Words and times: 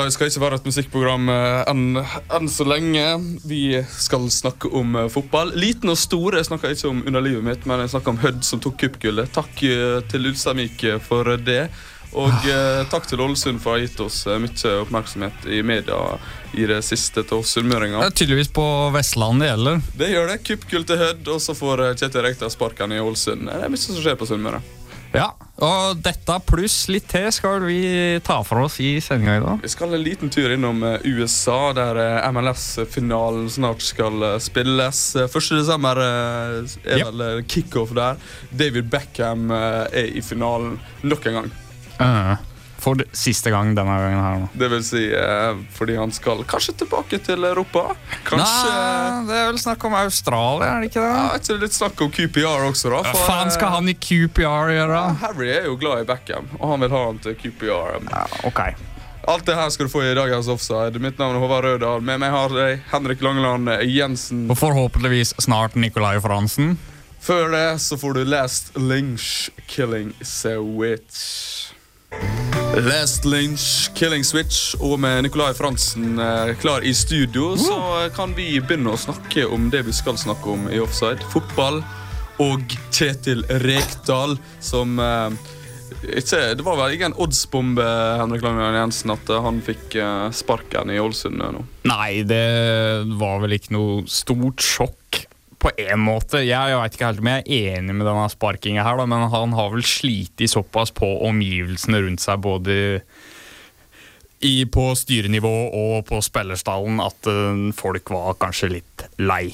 Offside 0.00 0.14
skal 0.14 0.30
ikke 0.30 0.40
være 0.40 0.58
et 0.60 0.68
musikkprogram 0.68 1.28
eh, 1.28 1.62
enn 1.68 1.98
enn 2.00 2.48
så 2.48 2.64
lenge. 2.64 3.04
Vi 3.44 3.62
skal 3.92 4.30
snakke 4.32 4.70
om 4.72 4.96
eh, 4.96 5.10
fotball. 5.12 5.52
Liten 5.60 5.92
og 5.92 5.98
stor. 6.00 6.38
Jeg 6.38 6.48
snakker 6.48 6.72
ikke 6.72 6.88
om 6.88 7.02
underlivet 7.04 7.44
mitt, 7.44 7.66
men 7.68 7.82
jeg 7.84 7.92
snakker 7.92 8.14
om 8.14 8.20
Hødd 8.22 8.40
som 8.46 8.62
tok 8.64 8.78
cupgullet. 8.80 9.28
Takk 9.34 9.60
eh, 9.68 10.00
til 10.08 10.30
Ulsteinvik 10.30 10.86
for 11.04 11.34
det. 11.36 11.66
Og 12.16 12.48
eh, 12.48 12.80
takk 12.90 13.06
til 13.06 13.20
Ålesund 13.22 13.60
for 13.62 13.74
å 13.74 13.76
ha 13.76 13.84
gitt 13.84 14.00
oss 14.02 14.24
eh, 14.26 14.40
mye 14.40 14.74
oppmerksomhet 14.86 15.46
i 15.52 15.60
media 15.62 16.00
i 16.56 16.64
det 16.66 16.80
siste 16.82 17.22
til 17.22 17.44
oss 17.44 17.52
sunnmøringer. 17.54 18.00
Det 18.00 18.10
er 18.10 18.18
tydeligvis 18.24 18.54
på 18.56 18.66
Vestlandet 18.96 19.44
det 19.44 19.52
gjelder. 19.52 19.86
Det 20.00 20.12
gjør 20.16 20.32
det. 20.32 20.42
Kuppgull 20.48 20.88
til 20.88 21.04
Hødd, 21.04 21.34
og 21.36 21.44
så 21.44 21.54
får 21.60 21.86
Kjetil 22.00 22.26
Rekdal 22.26 22.56
sparken 22.56 22.96
i 22.96 23.04
Ålesund. 23.04 23.50
Det 23.52 23.60
er 23.60 23.70
mye 23.70 23.84
som 23.84 24.00
skjer 24.00 24.18
på 24.18 24.32
Sunnmøre. 24.32 24.64
Ja, 25.10 25.32
og 25.58 25.98
dette 26.04 26.36
pluss 26.46 26.84
litt 26.92 27.08
til 27.10 27.26
skal 27.34 27.64
vi 27.66 27.80
ta 28.22 28.36
for 28.46 28.62
oss 28.68 28.76
i 28.78 28.92
sendinga 29.02 29.32
i 29.36 29.42
dag. 29.42 29.64
Vi 29.64 29.70
skal 29.72 29.96
en 29.96 30.04
liten 30.06 30.30
tur 30.30 30.52
innom 30.54 30.84
eh, 30.86 31.02
USA, 31.10 31.72
der 31.74 31.98
eh, 31.98 32.28
MLS-finalen 32.30 33.48
snart 33.50 33.82
skal 33.82 34.22
eh, 34.22 34.36
spilles. 34.42 35.00
Eh, 35.18 35.26
1. 35.26 35.50
desember 35.58 35.98
eh, 36.04 36.76
er 36.84 37.02
Yep. 37.02 37.10
vel 37.10 37.42
kickoff 37.50 37.90
der. 37.98 38.22
David 38.54 38.86
Beckham 38.92 39.50
er 39.50 39.90
i 40.14 40.22
finalen 40.22 40.78
nok 41.02 41.26
en 41.26 41.40
gang. 41.40 41.50
Eh, 42.00 42.36
For 42.80 42.96
siste 43.12 43.50
gang 43.52 43.74
denne 43.76 43.92
gangen 44.00 44.20
her 44.24 44.38
nå. 44.40 44.50
Det 44.56 44.68
vil 44.72 44.84
si 44.86 45.02
eh, 45.12 45.58
fordi 45.76 45.98
han 46.00 46.12
skal 46.16 46.42
kanskje 46.48 46.78
tilbake 46.80 47.18
til 47.26 47.44
Europa. 47.44 47.90
Kanskje 48.24 48.70
Nei, 48.70 49.24
det 49.28 49.36
er 49.36 49.48
vel 49.50 49.60
snakk 49.60 49.84
om 49.84 49.96
Australia, 50.00 50.70
er 50.78 50.84
det 50.84 50.90
ikke 50.90 51.02
det? 51.04 51.10
ja, 51.12 51.26
ikke 51.36 51.52
det 51.52 51.58
litt 51.66 51.76
snakk 51.76 52.00
om 52.06 52.12
QPR 52.16 52.64
også, 52.70 52.92
da? 52.94 53.02
Hva 53.04 53.26
faen 53.28 53.52
skal 53.52 53.74
han 53.76 53.90
i 53.92 53.96
QPR 54.00 54.72
gjøre? 54.74 54.96
Ja, 54.96 55.16
Harry 55.26 55.50
er 55.52 55.68
jo 55.68 55.76
glad 55.80 56.06
i 56.06 56.08
Beckham, 56.08 56.48
og 56.58 56.72
han 56.72 56.86
vil 56.86 56.94
ha 56.96 57.02
han 57.10 57.20
til 57.26 57.36
QPR. 57.42 58.00
Ja, 58.08 58.24
ok. 58.48 58.62
Alt 59.28 59.44
det 59.46 59.54
her 59.54 59.68
skal 59.70 59.86
du 59.86 59.92
få 59.92 60.00
i 60.08 60.14
dagens 60.16 60.48
offside. 60.48 60.96
Mitt 61.04 61.18
navn 61.20 61.36
er 61.36 61.42
Håvard 61.44 61.66
Rødahl. 61.68 62.00
Med 62.00 62.22
meg 62.22 62.32
har 62.32 62.54
jeg 62.56 62.80
Henrik 62.90 63.20
Langeland 63.22 63.68
Jensen. 63.84 64.46
Og 64.50 64.56
forhåpentligvis 64.58 65.34
snart 65.44 65.76
Nicolai 65.76 66.16
Fransen. 66.24 66.78
Før 67.20 67.52
det 67.52 67.66
så 67.84 67.98
får 68.00 68.16
du 68.16 68.24
Last 68.24 68.72
Lynch 68.80 69.50
Killing 69.68 70.14
Switch. 70.24 71.59
Last 72.80 73.24
Lynch 73.24 73.90
Killing 73.94 74.24
Switch 74.24 74.74
og 74.80 74.94
med 75.02 75.24
Nicolai 75.26 75.52
Fransen 75.54 76.18
eh, 76.18 76.52
klar 76.60 76.84
i 76.86 76.94
studio, 76.96 77.52
så 77.60 77.76
eh, 77.98 78.06
kan 78.14 78.32
vi 78.36 78.54
begynne 78.62 78.94
å 78.94 79.00
snakke 79.00 79.44
om 79.52 79.66
det 79.72 79.82
vi 79.84 79.92
skal 79.92 80.16
snakke 80.20 80.48
om 80.48 80.64
i 80.72 80.78
offside. 80.80 81.20
Fotball 81.32 81.82
og 82.40 82.76
Kjetil 82.88 83.42
Rekdal, 83.66 84.38
som 84.64 84.96
eh, 84.96 85.36
ikke, 86.08 86.40
Det 86.56 86.64
var 86.64 86.78
vel 86.80 86.96
ikke 86.96 87.10
en 87.10 87.18
oddsbombe 87.20 87.88
Henrik 88.22 88.46
Langeland 88.46 88.78
Jensen, 88.80 89.12
at 89.12 89.34
han 89.44 89.60
fikk 89.66 89.98
sparken 90.32 90.94
i 90.94 91.00
Ålesund 91.02 91.42
nå. 91.42 91.66
Nei, 91.90 92.22
det 92.24 92.46
var 93.20 93.42
vel 93.44 93.58
ikke 93.58 93.76
noe 93.76 94.06
stort 94.08 94.64
sjokk 94.64 95.24
på 95.60 95.72
en 95.76 96.00
måte. 96.02 96.42
Jeg, 96.42 96.72
jeg 96.72 96.80
vet 96.80 96.96
ikke 96.96 97.10
helt 97.10 97.22
om 97.22 97.30
jeg 97.30 97.44
er 97.44 97.78
enig 97.78 97.96
med 97.96 98.08
denne 98.08 98.28
sparkinga 98.32 98.84
her, 98.86 99.00
da, 99.00 99.06
men 99.10 99.26
han 99.32 99.56
har 99.56 99.72
vel 99.74 99.84
slitt 99.86 100.42
såpass 100.50 100.94
på 100.96 101.08
omgivelsene 101.28 102.00
rundt 102.06 102.24
seg, 102.24 102.40
både 102.44 102.76
i, 104.40 104.54
på 104.72 104.90
styrenivå 104.96 105.56
og 105.76 106.06
på 106.08 106.20
spillerstallen, 106.24 107.02
at 107.04 107.28
uh, 107.28 107.66
folk 107.76 108.12
var 108.14 108.38
kanskje 108.40 108.72
litt 108.78 109.04
lei. 109.20 109.50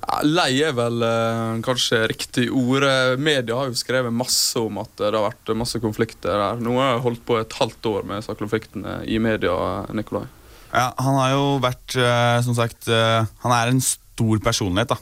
Ja, 0.00 0.20
lei 0.24 0.50
er 0.64 0.72
vel 0.74 1.04
eh, 1.04 1.58
kanskje 1.62 2.00
riktig 2.10 2.46
ord. 2.56 2.82
Eh, 2.88 3.14
Media 3.20 3.58
har 3.58 3.68
jo 3.68 3.78
skrevet 3.78 4.14
masse 4.14 4.58
om 4.58 4.80
at 4.80 4.90
det 4.98 5.12
har 5.12 5.26
vært 5.28 5.52
masse 5.60 5.78
konflikter 5.82 6.34
der. 6.34 6.62
Nå 6.64 6.72
har 6.80 6.94
jeg 6.94 7.02
holdt 7.04 7.22
på 7.28 7.36
et 7.38 7.56
halvt 7.60 7.88
år 7.92 8.08
med 8.08 8.18
disse 8.18 8.34
konfliktene 8.40 8.96
i 9.06 9.20
media. 9.22 9.54
Nikolai. 9.94 10.24
Ja, 10.70 10.88
han 10.98 11.18
har 11.18 11.34
jo 11.34 11.44
vært, 11.62 11.94
eh, 11.98 12.40
som 12.46 12.56
sagt 12.58 12.88
eh, 12.90 13.26
Han 13.42 13.54
er 13.54 13.70
en 13.70 13.82
stor 13.84 14.42
personlighet, 14.42 14.94
da. 14.94 14.98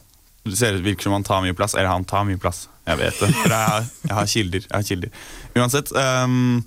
Det 0.51 0.59
ser 0.61 0.79
ut 0.79 0.85
virker 0.87 1.09
som 1.09 1.13
han 1.17 1.25
tar 1.27 1.43
mye 1.45 1.55
plass. 1.59 1.75
Eller 1.75 1.91
han 1.93 2.05
tar 2.09 2.25
mye 2.29 2.41
plass. 2.41 2.67
Jeg 2.89 2.99
vet 3.01 3.19
det. 3.21 3.29
For 3.35 3.53
jeg, 3.53 3.69
har- 3.69 3.89
jeg 4.09 4.15
har 4.19 4.27
kilder. 4.33 4.67
Jeg 4.69 4.77
har 4.79 4.87
kilder. 4.89 5.11
Uansett, 5.59 5.93
um, 5.93 6.65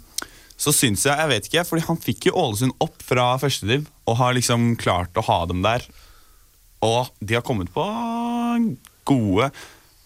så 0.61 0.69
syns 0.75 1.05
jeg 1.07 1.17
Jeg 1.17 1.29
vet 1.31 1.47
ikke, 1.49 1.63
fordi 1.65 1.85
han 1.87 1.97
fikk 1.97 2.27
jo 2.29 2.35
Ålesund 2.37 2.75
opp 2.85 3.01
fra 3.01 3.31
førstediv 3.41 3.87
og 4.05 4.17
har 4.19 4.33
liksom 4.37 4.75
klart 4.77 5.17
å 5.17 5.23
ha 5.25 5.39
dem 5.49 5.63
der. 5.65 5.81
Og 6.85 7.09
de 7.21 7.33
har 7.37 7.41
kommet 7.45 7.71
på 7.73 7.85
gode 9.09 9.49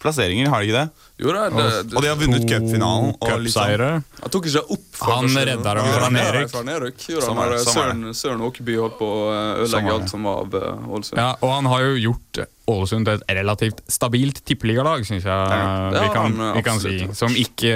plasseringer, 0.06 0.50
har 0.54 0.64
de 0.64 0.70
ikke 0.70 0.82
det? 0.84 1.12
Jo, 1.22 1.32
da, 1.32 1.44
det, 1.50 1.66
det, 1.90 1.96
Og 1.96 2.06
de 2.06 2.12
har 2.12 2.18
vunnet 2.20 2.48
cupfinalen. 2.50 3.12
Liksom, 3.16 3.46
Cupseiere. 3.46 3.92
Han 4.22 4.34
tok 4.36 4.50
ikke 4.52 4.64
opp 4.76 5.02
Han 5.06 5.30
redder 5.32 5.80
dem 5.80 5.92
fra 5.92 6.08
han 6.08 6.18
nedrykk. 6.18 7.06
Sånn 7.06 7.40
han 7.40 7.54
sånn 7.60 7.76
Søren, 7.76 8.04
Søren 8.18 8.44
Åkerby 8.50 8.80
holdt 8.82 8.98
på 9.00 9.12
å 9.12 9.22
eh, 9.32 9.38
Sånn 9.38 9.64
ødelegge 9.68 9.96
alt 10.00 10.12
som 10.12 10.28
var 10.28 10.44
av 10.44 10.58
eh, 10.60 10.90
Ålesund. 10.98 11.22
Ja, 11.22 11.30
og 11.40 11.56
han 11.56 11.72
har 11.72 11.86
jo 11.86 11.96
gjort 12.08 12.44
Ålesund 12.76 13.08
til 13.10 13.20
et 13.20 13.38
relativt 13.40 13.86
stabilt 13.92 14.44
tippeligalag, 14.48 15.06
syns 15.08 15.28
jeg 15.28 15.56
ja, 15.56 15.64
vi 15.94 16.12
kan, 16.14 16.36
han, 16.40 16.52
vi 16.58 16.66
kan 16.66 16.82
si. 16.82 16.98
Som 17.16 17.36
ikke 17.38 17.76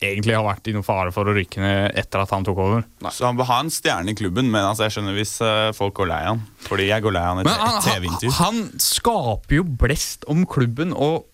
egentlig 0.00 0.34
har 0.36 0.44
vært 0.46 0.68
i 0.70 0.74
noen 0.74 0.86
fare 0.86 1.12
for 1.14 1.28
å 1.28 1.34
rykke 1.36 1.60
ned 1.62 1.98
etter 2.00 2.22
at 2.22 2.32
han 2.32 2.46
tok 2.46 2.60
over. 2.62 2.84
Så 3.12 3.26
han 3.28 3.38
bør 3.38 3.48
ha 3.50 3.58
en 3.64 3.72
stjerne 3.72 4.12
i 4.12 4.16
klubben, 4.16 4.48
men 4.52 4.64
altså, 4.64 4.86
jeg 4.86 4.96
skjønner 4.96 5.16
hvis 5.18 5.34
eh, 5.44 5.72
folk 5.76 5.98
går 6.00 6.10
lei 6.10 6.20
han. 6.24 6.44
Fordi 6.66 6.88
jeg 6.88 7.04
går 7.04 7.16
lei 7.16 7.24
han 7.26 7.42
etter 7.42 7.60
han, 7.60 7.74
et 7.76 7.88
TV-intervju. 7.88 8.32
han 8.38 8.62
skaper 8.80 9.58
jo 9.60 9.66
blest 9.84 10.24
om 10.30 10.46
klubben, 10.48 10.94
og 10.96 11.26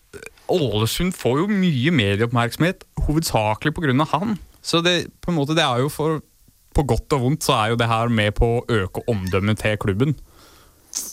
Ålesund 0.53 1.15
får 1.15 1.41
jo 1.43 1.47
mye 1.51 1.91
medieoppmerksomhet 1.91 2.85
hovedsakelig 3.07 3.73
pga. 3.75 4.05
han. 4.13 4.37
Så 4.61 4.81
det, 4.83 5.07
på 5.21 5.31
en 5.31 5.37
måte, 5.39 5.55
det 5.55 5.63
er 5.63 5.83
jo 5.83 5.89
for 5.91 6.21
På 6.77 6.83
godt 6.85 7.13
og 7.15 7.21
vondt 7.23 7.41
så 7.41 7.55
er 7.57 7.69
jo 7.71 7.77
det 7.79 7.87
her 7.89 8.07
med 8.13 8.35
på 8.37 8.45
å 8.59 8.65
øke 8.69 9.01
omdømmet 9.09 9.57
til 9.63 9.77
klubben. 9.81 10.11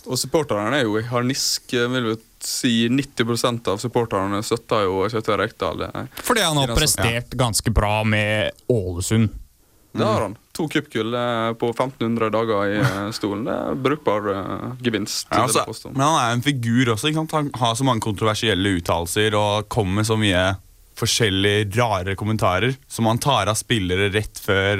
Og 0.05 0.19
supporterne 0.21 0.77
er 0.77 0.84
jo 0.84 0.99
i 1.00 1.06
harnisk. 1.09 1.73
Vil 1.73 2.11
vi 2.11 2.17
si 2.44 2.73
90% 2.93 3.71
av 3.73 3.81
supporterne 3.81 4.43
støtter 4.44 4.84
jo 4.84 5.06
Kjøttøy 5.09 5.39
Rekdal. 5.41 5.87
eh. 5.87 6.06
Fordi 6.21 6.44
han 6.44 6.61
har 6.61 6.75
prestert 6.77 7.32
ganske 7.32 7.73
bra 7.73 8.03
med 8.05 8.53
Ålesund. 8.69 9.32
Det 9.94 10.05
har 10.05 10.20
han. 10.29 10.37
To 10.55 10.69
cupgull 10.71 11.15
eh, 11.19 11.53
på 11.59 11.71
1500 11.73 12.31
dager 12.31 12.69
i 12.71 12.77
eh, 12.79 13.09
stolen. 13.17 13.43
Det 13.49 13.55
er 13.55 13.81
brukbar 13.87 14.29
eh, 14.31 14.69
gevinst. 14.87 15.27
Ja, 15.33 15.49
altså, 15.49 15.91
men 15.91 16.05
han 16.05 16.19
er 16.21 16.37
en 16.37 16.45
figur 16.47 16.93
også. 16.95 17.11
Ikke 17.11 17.25
sant? 17.25 17.35
Han 17.35 17.51
har 17.59 17.75
så 17.75 17.87
mange 17.87 18.05
kontroversielle 18.05 18.77
uttalelser 18.79 19.35
og 19.39 19.67
kommer 19.73 20.01
med 20.03 20.09
så 20.11 20.19
mye 20.21 20.45
forskjellige 20.95 21.73
rare 21.75 22.15
kommentarer 22.15 22.77
som 22.87 23.09
han 23.11 23.19
tar 23.19 23.51
av 23.51 23.59
spillere 23.59 24.12
rett 24.15 24.39
før 24.39 24.79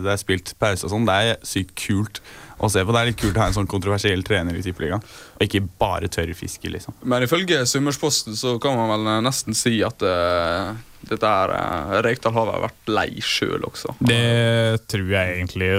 det 0.00 0.08
er 0.14 0.20
spilt 0.22 0.54
pause. 0.56 0.86
og 0.86 0.94
sånn. 0.94 1.04
Det 1.04 1.18
er 1.20 1.44
sykt 1.44 1.74
kult 1.76 2.22
å 2.58 2.70
se 2.70 2.84
på. 2.84 2.94
Det 2.94 3.00
er 3.00 3.10
litt 3.10 3.20
kult 3.20 3.36
å 3.38 3.42
ha 3.42 3.50
en 3.50 3.56
sånn 3.56 3.70
kontroversiell 3.70 4.24
trener 4.26 4.56
i 4.58 4.62
Tippeligaen. 4.64 5.04
Og 5.36 5.46
ikke 5.46 5.62
bare 5.80 6.10
tørrfiske, 6.12 6.70
liksom. 6.72 6.96
Men 7.02 7.26
ifølge 7.26 7.64
Summersposten 7.68 8.38
så 8.38 8.56
kan 8.62 8.78
man 8.78 8.92
vel 8.94 9.24
nesten 9.26 9.56
si 9.58 9.76
at 9.86 10.04
uh, 10.06 10.74
dette 11.08 11.32
her 11.34 11.54
uh, 11.54 11.96
Rekdal 12.04 12.36
har 12.36 12.50
vel 12.50 12.66
vært 12.66 12.92
lei 12.94 13.08
sjøl 13.24 13.66
også. 13.66 13.96
Det 14.04 14.84
tror 14.90 15.10
jeg 15.16 15.38
egentlig. 15.38 15.72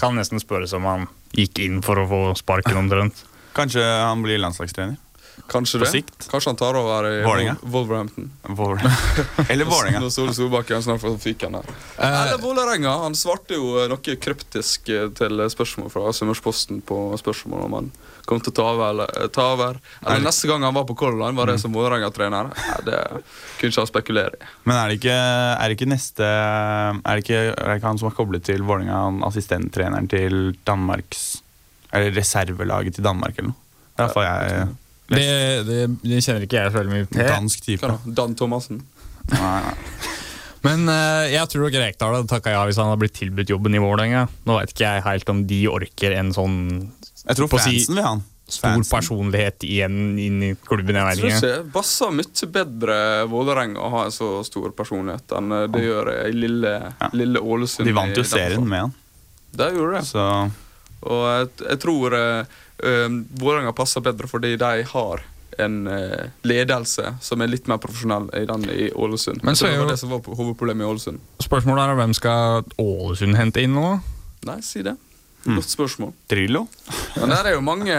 Kan 0.00 0.18
nesten 0.18 0.42
spørres 0.42 0.74
om 0.78 0.88
han 0.88 1.08
gikk 1.36 1.62
inn 1.64 1.80
for 1.84 2.00
å 2.00 2.08
få 2.08 2.24
sparken 2.38 2.84
omtrent. 2.84 3.24
Kanskje 3.56 3.84
han 3.84 4.24
blir 4.24 4.40
landslagstrener. 4.40 4.96
Kanskje 5.52 5.78
På 5.78 5.84
det. 5.84 5.90
sikt. 5.92 6.28
Kanskje 6.30 6.48
han 6.52 6.56
tar 6.56 6.76
over 6.78 7.06
i 7.10 7.22
Vålinga. 7.24 7.56
Wol- 7.62 7.72
Wolverhampton. 7.72 8.30
Vålerenga. 8.42 8.96
Eller 9.48 9.64
Vålerenga. 9.68 10.00
Når 10.00 10.10
Ståle 10.14 10.34
Solbakken 10.36 10.82
snart 10.82 11.00
han 11.48 11.54
her. 11.58 11.62
der. 11.96 12.06
Eller 12.06 12.38
Vålerenga. 12.42 12.92
Han 13.02 13.14
svarte 13.18 13.56
jo 13.58 13.74
eh, 13.82 13.88
noe 13.92 14.16
kryptisk 14.16 14.88
eh, 14.92 15.08
til 15.18 15.42
spørsmål 15.52 15.90
fra 15.92 16.12
Summersposten 16.16 16.80
på 16.88 17.00
spørsmål 17.20 17.64
om 17.66 17.76
han 17.78 17.90
kom 18.24 18.40
til 18.40 18.52
å 18.52 18.56
ta 18.56 18.66
over. 18.70 18.90
Eller, 18.94 19.12
eh, 19.20 19.28
ta 19.34 19.48
over. 19.56 19.80
eller 20.06 20.24
neste 20.28 20.48
gang 20.48 20.62
han 20.68 20.74
var 20.78 20.84
på 20.88 20.96
Color 21.00 21.18
Line, 21.24 21.36
var 21.36 21.46
det 21.52 21.58
som 21.60 21.72
Vålerenga-trener. 21.74 22.52
Det 22.86 23.00
kunne 23.58 23.72
ikke 23.72 23.82
han 23.82 23.90
spekulere 23.92 24.36
i. 24.38 24.50
Men 24.64 24.76
er 24.78 24.88
det 24.92 25.00
ikke, 25.00 25.16
er 25.18 25.64
det 25.68 25.76
ikke 25.80 25.90
neste 25.92 26.28
er 26.28 27.02
det 27.16 27.24
ikke, 27.26 27.42
er 27.56 27.66
det 27.72 27.80
ikke 27.80 27.90
han 27.92 27.98
som 28.00 28.08
har 28.12 28.16
koblet 28.16 28.44
til 28.46 28.62
Vålerenga, 28.64 29.02
assistenttreneren 29.28 30.08
til 30.12 30.54
Danmarks 30.68 31.42
Eller 31.92 32.14
reservelaget 32.16 32.94
til 32.96 33.04
Danmark, 33.04 33.34
eller 33.36 33.50
noe? 33.52 33.58
Det 33.98 34.06
er 34.08 34.24
jeg 34.24 34.68
Det, 35.16 35.66
det, 35.68 35.78
det 36.02 36.20
kjenner 36.24 36.46
ikke 36.46 36.58
jeg 36.62 36.72
så 36.72 36.78
veldig 36.80 36.92
mye 36.96 37.08
til. 37.12 37.26
Dansk 37.28 37.64
type. 37.66 37.92
Dan 38.18 38.34
Thomassen. 38.38 38.82
Men 40.62 40.84
uh, 40.86 41.24
jeg 41.26 41.48
tror 41.50 41.64
nok 41.66 41.76
Rekdal 41.82 42.12
hadde 42.20 42.30
takka 42.30 42.52
ja 42.54 42.60
hvis 42.68 42.78
han 42.78 42.86
hadde 42.92 43.00
blitt 43.02 43.16
tilbudt 43.18 43.50
jobben 43.50 43.74
i 43.74 43.80
Vålerenga. 43.82 44.26
Nå 44.46 44.58
vet 44.60 44.74
ikke 44.74 44.86
jeg 44.86 45.04
helt 45.08 45.32
om 45.32 45.40
de 45.50 45.62
orker 45.72 46.14
en 46.20 46.30
sånn 46.36 46.58
Jeg 47.24 47.38
tror 47.38 47.50
På 47.50 47.58
si- 47.62 47.80
fansen 47.80 47.96
vil 47.98 48.04
ha 48.06 48.12
han. 48.14 48.22
stor 48.52 48.68
Fansen. 48.68 48.92
personlighet 48.92 49.64
igjen 49.66 49.96
inn 50.22 50.38
i 50.44 50.52
klubben. 50.68 50.94
Jeg 51.00 51.18
tror 51.18 51.30
ikke. 51.32 51.52
passer 51.74 52.14
mye 52.14 52.48
bedre 52.54 52.96
Vålerenga 53.32 53.80
å 53.82 53.90
ha 53.96 54.04
en 54.06 54.14
så 54.14 54.30
stor 54.46 54.70
personlighet 54.76 55.34
enn 55.38 55.50
eh, 55.56 55.66
det 55.72 55.82
gjør 55.86 56.10
i 56.28 56.32
lille, 56.36 56.72
Ja. 57.00 57.08
lille 57.16 57.40
Ålesund. 57.42 57.86
De 57.88 57.94
vant 57.96 58.14
jo 58.16 58.22
serien 58.26 58.66
med 58.68 58.84
han. 58.86 58.92
Det 59.56 59.70
gjorde 59.74 59.98
det. 59.98 60.04
Så 60.06 60.26
Og 61.02 61.22
jeg, 61.26 61.48
jeg 61.70 61.78
tror 61.82 62.14
uh, 62.14 62.44
Vålerenga 62.80 63.72
passer 63.76 64.00
bedre 64.02 64.26
fordi 64.30 64.56
de 64.58 64.82
har 64.88 65.22
en 65.60 65.74
uh, 65.86 66.30
ledelse 66.48 67.14
som 67.20 67.42
er 67.44 67.50
litt 67.52 67.66
mer 67.68 67.76
profesjonell 67.78 68.30
i 68.38 68.46
den 68.48 68.62
i 68.72 68.86
Ålesund. 68.96 69.42
Men 69.44 69.54
så 69.54 69.66
er 69.68 69.74
det 69.74 69.78
var 69.82 69.84
jo- 69.84 69.90
det 69.92 69.98
som 70.00 70.10
var 70.14 70.20
hovedproblemet 70.24 70.86
i 70.86 70.88
Ålesund. 70.88 71.20
Spørsmålet 71.44 71.90
er 71.92 71.98
hvem 72.00 72.14
skal 72.16 72.64
Ålesund 72.80 73.36
hente 73.36 73.60
inn 73.62 73.74
nå? 73.76 74.00
Nei, 74.48 74.60
si 74.64 74.82
det. 74.82 74.96
Godt 75.44 75.68
spørsmål. 75.68 76.12
Drillo? 76.30 76.68
Men 77.18 77.32
der 77.34 77.48
er 77.50 77.54
jo 77.56 77.60
mange 77.66 77.94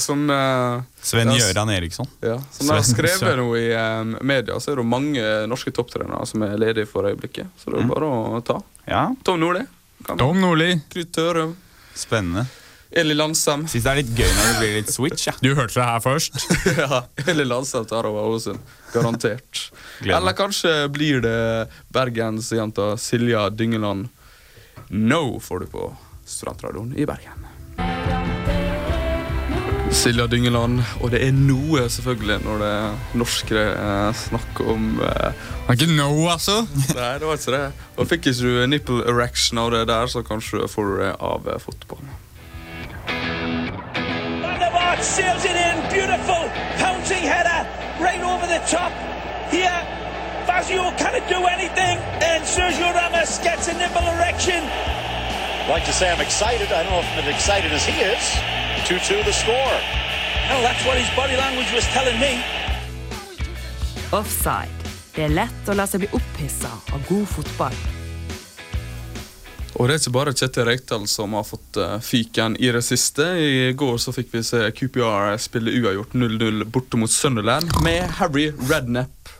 som 0.00 0.24
uh, 0.30 0.80
Sven 1.02 1.26
Gjøran 1.34 1.40
Gøran 1.42 1.72
Eriksson. 1.74 2.06
Ja, 2.22 2.36
som 2.54 2.68
de 2.70 2.72
har 2.78 2.84
skrevet 2.86 3.36
noe 3.40 3.58
i 3.58 3.68
um, 3.74 4.14
media, 4.22 4.56
så 4.62 4.72
er 4.72 4.78
det 4.80 4.86
mange 4.86 5.24
norske 5.50 5.74
topptrenere 5.74 6.24
som 6.30 6.42
er 6.46 6.54
ledige 6.56 6.86
for 6.88 7.04
øyeblikket. 7.10 7.50
Så 7.58 7.68
det 7.74 7.80
er 7.80 7.84
jo 7.84 7.92
bare 7.92 8.10
å 8.38 8.40
ta. 8.46 8.60
Ja, 8.86 9.08
Tom 9.26 9.42
Nordli. 9.42 9.66
Tom 10.06 10.38
Nordli, 10.40 10.70
Knut 10.94 11.12
Tørum. 11.12 11.56
spennende. 11.98 12.46
Eli 12.96 13.14
Landsem. 13.16 13.66
Syns 13.70 13.84
det 13.84 13.90
er 13.92 14.00
litt 14.00 14.12
gøy 14.14 14.28
når 14.28 14.44
det 14.46 14.58
blir 14.60 14.74
litt 14.78 14.92
switch. 14.94 15.26
Ja. 15.28 15.34
du 15.42 15.50
hørte 15.54 15.80
det 15.80 15.86
her 15.88 16.02
først. 16.04 16.38
ja, 16.82 17.00
Eller 17.26 17.48
Landsem 17.48 17.86
tar 17.90 18.06
over 18.08 18.28
Ålesund. 18.28 18.74
Garantert. 18.94 19.64
Eller 20.04 20.36
kanskje 20.38 20.74
blir 20.94 21.24
det 21.24 21.38
bergensjenta 21.94 22.94
Silja 23.00 23.48
Dyngeland. 23.50 24.08
No 24.94 25.40
får 25.42 25.64
du 25.64 25.72
på 25.74 25.88
Studentradioen 26.24 26.94
i 26.96 27.06
Bergen. 27.08 27.50
Silja 29.94 30.26
Dyngeland, 30.26 30.80
og 31.04 31.12
det 31.14 31.20
er 31.22 31.34
noe 31.36 31.84
selvfølgelig 31.92 32.40
når 32.42 32.62
det 32.62 32.70
er 32.74 33.18
norskere 33.20 33.62
eh, 33.78 34.08
snakk 34.24 34.62
om 34.64 34.88
eh, 34.98 35.44
Det 35.68 35.70
er 35.70 35.78
ikke 35.78 35.94
no, 35.94 36.08
altså. 36.32 36.56
Nei, 36.98 37.12
det 37.22 37.28
var 37.28 37.38
ikke 37.38 37.54
det. 37.54 37.62
Og 37.94 38.10
fikk 38.10 38.26
ikke 38.32 38.34
du 38.42 38.66
nipple 38.72 39.04
erection 39.12 39.62
av 39.62 39.70
det 39.76 39.84
der, 39.92 40.10
så 40.10 40.24
kanskje 40.26 40.66
får 40.70 40.90
du 40.90 40.96
det 41.04 41.12
av 41.22 41.46
eh, 41.46 41.62
sails 45.04 45.44
it 45.44 45.56
in. 45.56 45.76
Beautiful 45.92 46.48
pouncing 46.80 47.22
header 47.22 47.68
right 48.00 48.20
over 48.24 48.46
the 48.48 48.60
top. 48.66 48.90
Here, 49.52 49.78
Fazio 50.48 50.90
cannot 50.96 51.28
do 51.28 51.44
anything. 51.44 52.00
And 52.24 52.42
Sergio 52.44 52.88
Ramos 52.94 53.38
gets 53.38 53.68
a 53.68 53.74
nipple 53.76 54.02
erection. 54.16 54.64
like 55.68 55.84
to 55.84 55.92
say 55.92 56.10
I'm 56.10 56.20
excited. 56.20 56.72
I 56.72 56.82
don't 56.82 56.92
know 56.92 57.00
if 57.00 57.08
I'm 57.12 57.24
as 57.24 57.34
excited 57.34 57.72
as 57.72 57.84
he 57.84 58.00
is. 58.00 58.24
2-2 58.88 59.24
the 59.24 59.32
score. 59.32 59.76
Well, 60.48 60.62
that's 60.62 60.84
what 60.84 60.98
his 60.98 61.08
body 61.16 61.36
language 61.36 61.72
was 61.72 61.84
telling 61.92 62.18
me. 62.20 62.42
Offside. 64.12 64.68
Det 65.14 65.24
er 65.24 65.30
lett 65.30 65.68
å 65.70 65.76
la 65.78 65.86
seg 65.86 66.02
bli 66.02 66.08
opphissa 66.16 66.72
av 66.92 67.04
god 67.08 67.28
fotball. 67.30 67.76
Og 69.74 69.88
det 69.88 69.96
er 69.96 70.02
ikke 70.02 70.14
bare 70.14 70.34
Kjetil 70.38 70.66
Rekdal 70.68 71.06
som 71.10 71.34
har 71.34 71.46
fått 71.46 71.78
uh, 71.82 71.96
fyken 72.04 72.54
i 72.62 72.70
det 72.74 72.82
siste. 72.86 73.26
I 73.42 73.72
går 73.74 73.96
så 74.02 74.14
fikk 74.14 74.30
vi 74.34 74.44
se 74.46 74.60
QPR 74.76 75.34
spille 75.42 75.74
uavgjort 75.80 76.14
0-0 76.14 76.62
borte 76.70 77.00
mot 77.00 77.10
Sunderland 77.10 77.72
med 77.82 78.06
Harry 78.20 78.52
Rednap 78.68 79.32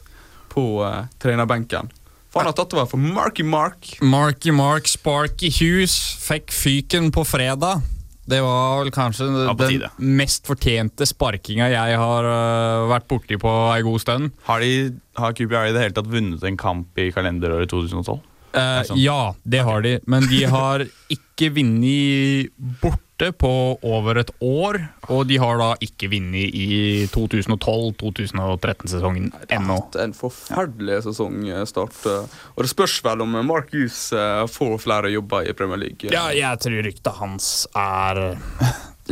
på 0.51 0.67
uh, 0.83 1.07
trenerbenken. 1.23 1.93
For 2.35 2.43
han 2.43 2.51
har 2.51 2.59
tatt 2.59 2.75
over 2.75 2.91
for 2.91 2.99
Marky 2.99 3.47
Mark. 3.47 3.93
Marky 4.03 4.51
Mark 4.51 4.91
Sparky 4.91 5.53
Hughes 5.55 5.95
fikk 6.25 6.51
fyken 6.51 7.13
på 7.15 7.23
fredag. 7.31 7.85
Det 8.27 8.41
var 8.41 8.81
vel 8.81 8.91
kanskje 8.91 9.29
Ja, 9.29 9.53
den 9.55 10.15
mest 10.19 10.49
fortjente 10.49 11.07
sparkinga 11.07 11.69
jeg 11.71 11.99
har 12.01 12.27
uh, 12.27 12.91
vært 12.91 13.07
borti 13.07 13.39
på 13.39 13.53
ei 13.71 13.83
god 13.87 14.03
stund. 14.03 14.35
Har, 14.49 14.65
de, 14.65 14.95
har 15.21 15.37
QPR 15.37 15.69
i 15.71 15.75
det 15.77 15.87
hele 15.87 15.95
tatt 15.95 16.11
vunnet 16.11 16.43
en 16.43 16.59
kamp 16.59 16.99
i 16.99 17.13
kalenderåret 17.15 17.71
2012? 17.71 18.19
Eh, 18.55 18.83
sånn. 18.87 18.99
ja, 19.03 19.35
det 19.43 19.63
har 19.67 19.83
de, 19.83 19.97
men 20.07 20.23
de 20.31 20.45
har 20.51 20.85
ikke 21.13 21.51
vunnet 21.57 22.51
borte 22.83 23.01
på 23.39 23.51
over 23.87 24.19
et 24.23 24.31
år. 24.43 24.79
Og 25.13 25.27
de 25.29 25.37
har 25.39 25.59
da 25.61 25.73
ikke 25.83 26.09
vunnet 26.13 26.51
i 26.55 27.07
2012-2013-sesongen 27.15 29.31
ennå. 29.55 29.77
En 30.03 30.13
forferdelig 30.17 31.03
sesongstart. 31.07 31.99
eh, 32.11 32.25
Og 32.57 32.61
det 32.65 32.71
spørs 32.73 32.97
vel 33.05 33.21
om 33.25 33.31
Mark 33.47 33.69
Hughes 33.75 34.01
eh, 34.13 34.47
får 34.51 34.79
flere 34.83 35.11
jobber 35.15 35.41
i 35.49 35.53
Premier 35.57 35.79
League. 35.87 36.11
Ja, 36.13 36.27
jeg 36.35 36.59
tror 36.65 36.83
ryktet 36.87 37.15
hans 37.21 37.47
er 37.75 38.15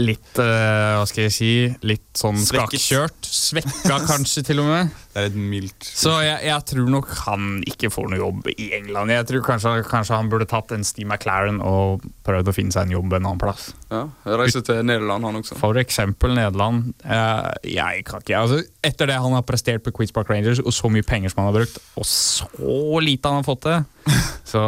litt 0.00 0.38
eh, 0.40 0.94
Hva 0.96 1.04
skal 1.04 1.26
jeg 1.26 1.32
si 1.36 1.48
Litt 1.84 2.11
sånn 2.18 2.38
Svekket. 2.40 2.80
skakkjørt. 2.80 3.30
Svekka 3.32 3.98
kanskje, 4.08 4.44
til 4.46 4.60
og 4.62 4.68
med. 4.68 4.92
Det 5.12 5.20
er 5.20 5.26
et 5.28 5.34
mildt 5.36 5.84
Så 5.84 6.14
jeg, 6.24 6.38
jeg 6.46 6.64
tror 6.70 6.86
nok 6.88 7.10
han 7.26 7.48
ikke 7.68 7.90
får 7.92 8.06
noe 8.08 8.20
jobb 8.20 8.46
i 8.54 8.70
England. 8.78 9.12
Jeg 9.12 9.26
tror 9.28 9.42
kanskje, 9.44 9.74
kanskje 9.88 10.16
han 10.16 10.30
burde 10.32 10.46
tatt 10.48 10.72
en 10.72 10.86
Steve 10.88 11.10
McLaren 11.10 11.60
og 11.60 12.06
prøvd 12.24 12.48
å 12.48 12.54
finne 12.56 12.72
seg 12.72 12.88
en 12.88 12.94
jobb 12.96 13.12
en 13.18 13.26
annen 13.28 13.42
plass. 13.42 13.70
Ja, 13.92 14.06
Reise 14.40 14.62
til 14.64 14.80
Nederland, 14.88 15.26
han 15.28 15.40
også. 15.42 15.58
For 15.60 15.76
eksempel 15.80 16.32
Nederland. 16.38 16.94
Eh, 17.04 17.50
jeg 17.74 18.06
kan 18.08 18.24
ikke, 18.24 18.38
altså, 18.40 18.62
etter 18.84 19.10
det 19.12 19.18
han 19.20 19.36
har 19.36 19.44
prestert 19.48 19.84
på 19.84 19.92
Queens 19.98 20.14
Park 20.16 20.32
Rangers, 20.32 20.62
og 20.64 20.72
så 20.72 20.88
mye 20.92 21.04
penger 21.04 21.34
som 21.34 21.42
han 21.42 21.50
har 21.52 21.60
brukt, 21.60 21.76
og 22.00 22.08
så 22.08 23.02
lite 23.04 23.28
han 23.28 23.42
har 23.42 23.48
fått 23.48 23.66
til, 23.66 23.84
så 24.52 24.60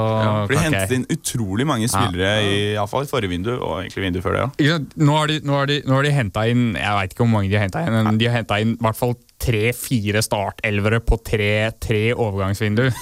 For 0.47 0.53
De 0.53 0.61
hentet 0.61 0.93
inn 0.95 1.07
utrolig 1.11 1.65
mange 1.67 1.89
spillere 1.91 2.35
i, 2.45 2.53
i, 2.53 2.61
iallfall 2.77 3.09
forrige 3.11 3.33
vindu, 3.33 3.51
og 3.57 3.81
egentlig 3.81 4.05
vinduet 4.05 4.27
før 4.27 4.37
det. 4.39 4.45
Ja. 4.69 4.77
Nå 5.01 5.17
har 5.17 5.33
de, 5.33 5.41
nå 5.43 5.57
har 5.57 5.73
de, 5.73 5.81
nå 5.89 5.97
har 5.97 6.07
de 6.07 6.13
henta 6.15 6.45
inn 6.53 6.63
Jeg 6.79 7.01
vet 7.01 7.17
ikke 7.17 7.25
hvor 7.25 7.33
mange 7.35 7.51
de 7.51 7.59
har 7.59 7.67
henta 7.67 7.85
inn, 7.85 7.99
men 8.09 8.19
de 8.21 8.31
har 8.31 8.41
henta 8.41 8.61
inn 8.63 8.77
i 8.77 8.83
hvert 8.87 8.99
fall 8.99 9.17
tre-fire 9.45 10.23
startelvere 10.25 11.03
på 11.05 11.21
tre, 11.27 11.55
tre 11.83 12.07
overgangsvindu. 12.15 12.89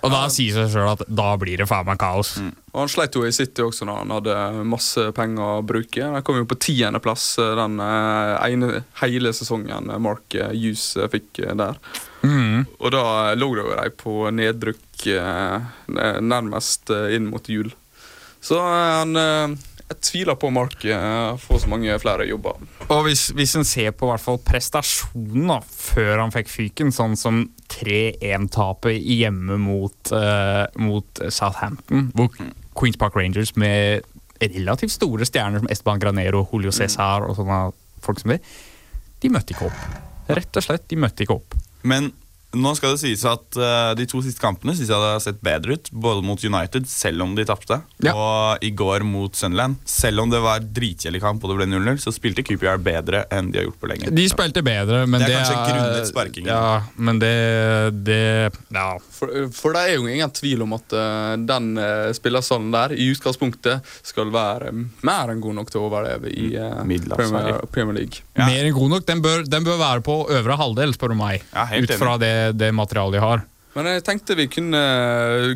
Og 0.00 0.12
da 0.12 0.20
sier 0.32 0.54
seg 0.56 0.70
sjøl 0.72 0.88
at 0.94 1.02
da 1.12 1.28
blir 1.40 1.60
det 1.60 1.66
faen 1.68 1.84
meg 1.88 1.98
kaos. 2.00 2.32
Og 2.72 2.78
Han 2.78 2.90
sleit 2.90 3.16
jo 3.16 3.24
i 3.26 3.32
City 3.34 3.64
også 3.64 3.86
når 3.88 3.98
han 4.00 4.14
hadde 4.16 4.36
masse 4.68 5.04
penger 5.16 5.58
å 5.58 5.64
bruke. 5.66 6.00
Han 6.00 6.24
kom 6.24 6.38
jo 6.40 6.48
på 6.48 6.58
tiendeplass 6.62 7.34
eh, 7.42 7.52
den 7.58 7.80
eh, 7.84 8.36
ene 8.48 8.84
hele 9.02 9.34
sesongen 9.36 9.92
Mark 10.02 10.36
eh, 10.38 10.54
Hughes 10.54 10.94
fikk 11.12 11.42
der. 11.44 11.80
Mm. 12.24 12.64
Og 12.78 12.88
da 12.94 13.04
lå 13.36 13.50
det 13.56 13.66
jo 13.66 13.76
de 13.76 13.92
på 14.00 14.14
nedrykk 14.36 14.86
nærmest 16.20 16.90
inn 16.92 17.30
mot 17.30 17.46
jul. 17.48 17.70
Så 18.44 18.58
han 18.60 19.16
Jeg 19.90 19.98
tviler 20.06 20.36
på 20.38 20.52
Mark 20.54 20.84
eh, 20.86 21.32
får 21.42 21.64
så 21.64 21.70
mange 21.70 21.96
flere 21.98 22.28
jobber. 22.28 22.60
Og 22.86 23.00
hvis, 23.08 23.28
hvis 23.34 23.56
en 23.58 23.66
ser 23.66 23.90
på 23.90 24.06
hvert 24.06 24.22
fall 24.22 24.38
prestasjonen 24.46 25.50
da, 25.50 25.58
før 25.66 26.22
han 26.22 26.34
fikk 26.34 26.52
fyken, 26.52 26.92
sånn 26.94 27.16
som 27.18 27.42
3-1-tapet 27.74 29.00
hjemme 29.02 29.58
mot, 29.58 30.12
eh, 30.14 30.62
mot 30.78 31.22
Southampton, 31.26 32.12
hvor 32.14 32.30
Queens 32.78 33.00
Park 33.00 33.18
Rangers 33.18 33.56
med 33.58 34.06
relativt 34.40 34.94
store 34.94 35.26
stjerner 35.26 35.60
som 35.60 35.70
Esteban 35.74 36.00
Granero, 36.00 36.44
Julio 36.52 36.72
Cæsar 36.72 37.26
og 37.26 37.36
sånne 37.40 37.60
folk 38.00 38.22
som 38.22 38.32
det, 38.32 38.40
de 39.20 39.28
møtte 39.32 39.56
ikke 39.56 39.68
opp. 39.68 39.82
Rett 40.30 40.56
og 40.56 40.64
slett, 40.64 40.86
de 40.88 41.02
møtte 41.02 41.26
ikke 41.26 41.36
opp. 41.36 41.58
Men 41.82 42.12
nå 42.56 42.72
skal 42.74 42.96
det 42.96 43.00
sies 43.02 43.22
at 43.28 43.58
uh, 43.60 43.92
de 43.94 44.06
to 44.10 44.20
siste 44.24 44.42
kampene 44.42 44.72
synes 44.74 44.90
jeg 44.90 44.98
det 45.02 45.10
har 45.14 45.22
sett 45.22 45.38
bedre 45.44 45.76
ut. 45.78 45.90
Både 45.92 46.24
mot 46.26 46.40
United, 46.42 46.88
selv 46.90 47.22
om 47.22 47.34
de 47.38 47.44
tapte, 47.46 47.80
Ja. 48.02 48.14
og 48.16 48.64
i 48.66 48.70
går 48.74 49.04
mot 49.06 49.34
Sunland. 49.36 49.76
Selv 49.86 50.24
om 50.24 50.30
det 50.32 50.40
var 50.42 50.60
dritkjedelig 50.60 51.20
kamp 51.22 51.44
og 51.44 51.52
det 51.52 51.58
ble 51.60 51.68
0-0, 51.70 52.00
så 52.02 52.12
spilte 52.14 52.42
QPR 52.46 52.80
bedre 52.82 53.22
enn 53.30 53.52
de 53.52 53.60
har 53.60 53.68
gjort 53.68 53.80
på 53.80 53.90
lenge. 53.92 54.10
De 54.16 54.26
spilte 54.30 54.64
bedre, 54.66 55.04
men 55.06 55.20
Det 55.20 55.28
er 55.28 55.30
det 55.30 55.36
er 55.36 55.44
kanskje 55.46 55.76
grunnet 55.76 56.10
sparkingen. 56.10 56.50
Ja, 56.50 56.82
men 56.96 57.20
det, 57.22 57.34
det 58.06 58.20
Ja. 58.74 58.88
For, 59.20 59.30
for 59.54 59.76
det 59.76 59.84
er 59.86 59.94
jo 59.98 60.08
ingen 60.08 60.30
tvil 60.34 60.62
om 60.64 60.74
at 60.78 60.94
uh, 60.96 61.36
den 61.36 61.74
uh, 61.78 62.10
spillersalen 62.16 62.70
der 62.72 62.94
i 62.96 63.10
utgangspunktet 63.12 63.86
skal 64.06 64.30
være 64.32 64.72
mer 65.06 65.30
enn 65.32 65.42
god 65.44 65.58
nok 65.60 65.70
til 65.70 65.82
å 65.82 65.86
overleve 65.90 66.32
i 66.32 66.50
uh, 66.56 66.80
Premier. 67.14 67.60
Premier 67.70 67.98
League. 68.00 68.24
Ja. 68.34 68.48
Mer 68.48 68.64
enn 68.66 68.74
god 68.74 68.94
nok. 68.96 69.06
Den 69.06 69.22
bør, 69.22 69.44
den 69.46 69.66
bør 69.66 69.78
være 69.80 70.04
på 70.06 70.16
øvre 70.32 70.56
halvdel, 70.60 70.94
spør 70.96 71.14
du 71.14 71.18
meg. 71.20 71.44
Ja, 71.52 71.66
helt 71.70 71.90
ut 71.90 72.00
fra 72.00 72.16
det, 72.20 72.32
det 72.52 72.72
materialet 72.76 73.18
de 73.20 73.24
har. 73.24 73.46
Men 73.70 73.86
jeg 73.86 74.02
tenkte 74.02 74.34
vi 74.34 74.48
kunne 74.50 74.80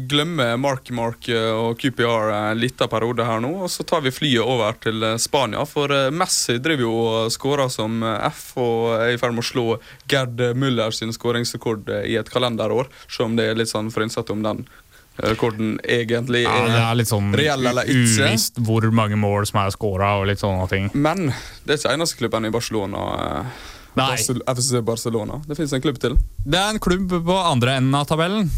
glemme 0.06 0.44
Marky 0.62 0.94
Mark 0.94 1.26
eh, 1.34 1.48
og 1.50 1.80
QPR 1.82 2.30
en 2.30 2.60
liten 2.62 2.86
periode 2.92 3.24
her 3.26 3.40
nå, 3.42 3.50
og 3.66 3.72
så 3.74 3.82
tar 3.82 4.04
vi 4.04 4.12
flyet 4.14 4.38
over 4.46 4.76
til 4.84 5.02
eh, 5.02 5.16
Spania. 5.18 5.64
For 5.66 5.90
eh, 5.90 6.12
Messi 6.14 6.60
driver 6.62 6.86
jo 6.86 6.92
og 7.08 7.32
skårer 7.34 7.72
som 7.74 7.98
eh, 8.06 8.28
F 8.30 8.52
og 8.62 8.94
er 9.00 9.16
i 9.16 9.18
ferd 9.18 9.34
med 9.34 9.42
å 9.42 9.48
slå 9.50 9.66
Gerd 10.06 10.38
Müller 10.54 10.94
sin 10.94 11.10
skåringsrekord 11.16 11.90
eh, 11.90 12.06
i 12.14 12.16
et 12.22 12.30
kalenderår, 12.30 12.86
selv 13.08 13.32
om 13.32 13.36
det 13.40 13.48
er 13.50 13.58
litt 13.58 13.72
sånn 13.74 13.90
frynsete 13.94 14.30
om 14.36 14.46
den 14.46 14.62
eh, 14.62 15.26
rekorden 15.34 15.74
egentlig 15.82 16.44
er, 16.46 16.54
Ja, 16.54 16.70
det 16.70 16.80
er 16.86 17.00
litt 17.02 17.10
sånn 17.10 17.34
reell 17.34 17.66
eller 17.72 17.90
ikke. 17.90 18.06
uvisst 18.30 18.62
hvor 18.62 18.86
mange 18.94 19.18
mål 19.18 19.50
som 19.50 19.58
er 19.66 19.74
skåra 19.74 20.14
og 20.22 20.30
litt 20.30 20.38
sånne 20.46 20.70
ting. 20.70 20.86
Men 20.94 21.32
det 21.66 21.74
er 21.76 21.82
ikke 21.82 21.98
eneste 21.98 22.22
klubben 22.22 22.46
i 22.46 22.54
Barcelona. 22.54 23.08
Nei. 23.94 24.06
Barcel 24.10 24.40
FC 24.50 24.80
Barcelona. 24.82 25.40
Det 25.46 25.56
fins 25.58 25.72
en 25.72 25.82
klubb 25.82 25.98
til. 26.02 26.16
Det 26.44 26.58
er 26.58 26.74
en 26.74 26.82
klubb 26.82 27.12
på 27.26 27.36
andre 27.40 27.78
enden 27.78 27.94
av 27.94 28.08
tabellen. 28.10 28.48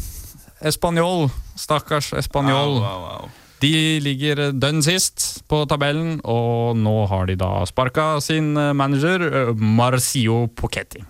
Espanol. 0.65 1.29
Stakkars 1.57 2.13
Espanol. 2.17 2.79
Wow, 2.81 2.87
wow, 2.87 3.03
wow. 3.25 3.35
De 3.65 3.73
ligger 4.05 4.51
dønn 4.53 4.83
sist 4.85 5.43
på 5.49 5.63
tabellen, 5.69 6.19
og 6.29 6.77
nå 6.77 6.97
har 7.09 7.29
de 7.31 7.39
da 7.41 7.51
sparka 7.69 8.17
sin 8.25 8.53
eh, 8.61 8.73
manager, 8.77 9.25
eh, 9.25 9.53
Marcio 9.57 10.45
Pochetti. 10.57 11.01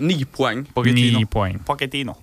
Ni 0.00 0.22
poeng. 0.24 0.64
Pochettino. 0.72 1.20
Ni 1.20 1.28
poeng. 1.28 1.58
Pochettino. 1.68 2.16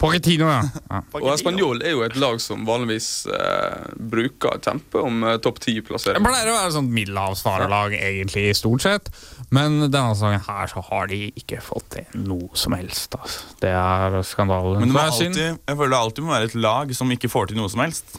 Pochettino, 0.00 0.48
ja. 0.50 0.62
ja. 0.90 1.00
Og 1.20 1.28
Español 1.32 1.80
er 1.84 1.94
jo 1.94 2.02
et 2.06 2.16
lag 2.20 2.40
som 2.42 2.64
vanligvis 2.68 3.08
eh, 3.32 3.86
bruker 4.12 4.60
kjempe 4.64 5.02
om 5.02 5.22
eh, 5.24 5.38
topp 5.44 5.60
Det 5.60 5.66
ti-plassering. 5.70 6.24
pleier 6.24 6.50
å 6.52 6.56
være 6.58 6.74
sånn 6.76 6.90
middelhavsfarelag, 6.92 7.96
egentlig, 7.98 8.46
stort 8.58 8.84
sett. 8.86 9.10
Men 9.54 9.78
denne 9.86 10.12
sesongen 10.14 10.42
her 10.46 10.70
så 10.72 10.82
har 10.90 11.10
de 11.12 11.20
ikke 11.38 11.60
fått 11.64 11.90
til 11.96 12.22
noe 12.26 12.50
som 12.58 12.76
helst. 12.76 13.14
Altså. 13.18 13.42
Det 13.62 13.72
er 13.72 14.20
skandalen. 14.26 14.80
Men 14.82 14.92
det 14.92 14.96
må 14.96 15.02
er 15.02 15.12
alltid, 15.14 15.42
jeg 15.56 15.80
føler 15.80 15.94
det 15.96 16.00
alltid 16.04 16.26
må 16.26 16.34
være 16.36 16.50
et 16.50 16.56
lag 16.68 16.94
som 16.98 17.12
ikke 17.14 17.32
får 17.32 17.52
til 17.52 17.60
noe 17.60 17.72
som 17.72 17.84
helst. 17.84 18.16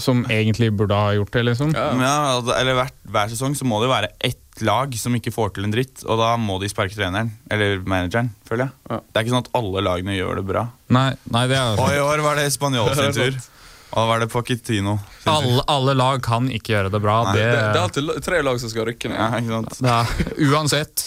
Som 0.00 0.24
egentlig 0.26 0.72
burde 0.74 0.96
ha 0.98 1.12
gjort 1.14 1.32
det, 1.36 1.44
liksom. 1.52 1.70
Ja. 1.76 1.92
Ja, 2.02 2.14
altså, 2.36 2.54
eller 2.58 2.74
hver, 2.80 2.88
Hver 3.14 3.30
sesong 3.30 3.54
så 3.54 3.66
må 3.68 3.78
det 3.78 3.86
jo 3.86 3.94
være 3.94 4.10
ett 4.26 4.40
lag 4.66 4.94
som 4.98 5.14
ikke 5.16 5.32
får 5.34 5.54
til 5.56 5.68
en 5.68 5.74
dritt, 5.74 6.02
og 6.06 6.20
da 6.20 6.32
må 6.40 6.58
de 6.62 6.70
sparke 6.70 6.96
treneren. 6.96 7.30
Eller 7.52 7.82
manageren, 7.84 8.32
føler 8.48 8.66
jeg. 8.68 8.74
Ja. 8.90 8.98
Det 9.02 9.20
er 9.20 9.26
ikke 9.26 9.34
sånn 9.36 9.46
at 9.46 9.52
alle 9.60 9.84
lagene 9.86 10.16
gjør 10.16 10.40
det 10.40 10.48
bra. 10.48 10.64
Nei, 10.94 11.10
nei, 11.32 11.44
det 11.50 11.60
er 11.60 11.78
Og 11.78 11.94
i 11.94 12.02
år 12.02 12.24
var 12.24 12.40
det 12.40 12.48
Spanjol 12.54 12.92
sin 12.98 13.16
tur. 13.20 13.38
Og 13.88 14.02
da 14.02 14.04
var 14.04 14.20
det 14.20 14.28
Pochettino. 14.28 14.98
Alle, 15.28 15.62
alle 15.72 15.94
lag 15.96 16.20
kan 16.24 16.50
ikke 16.52 16.74
gjøre 16.74 16.90
det 16.92 17.00
bra. 17.00 17.20
Nei, 17.30 17.38
det, 17.38 17.44
Det, 17.48 17.60
det 17.60 17.78
er 17.78 17.84
alltid 17.86 18.26
tre 18.26 18.40
lag 18.44 18.60
som 18.60 18.72
skal 18.72 18.88
rykke 18.90 19.12
ned. 19.12 19.20
Ja, 19.20 19.28
ikke 19.40 19.54
sant? 19.54 19.78
det 19.80 19.94
er, 19.94 20.34
uansett. 20.50 21.06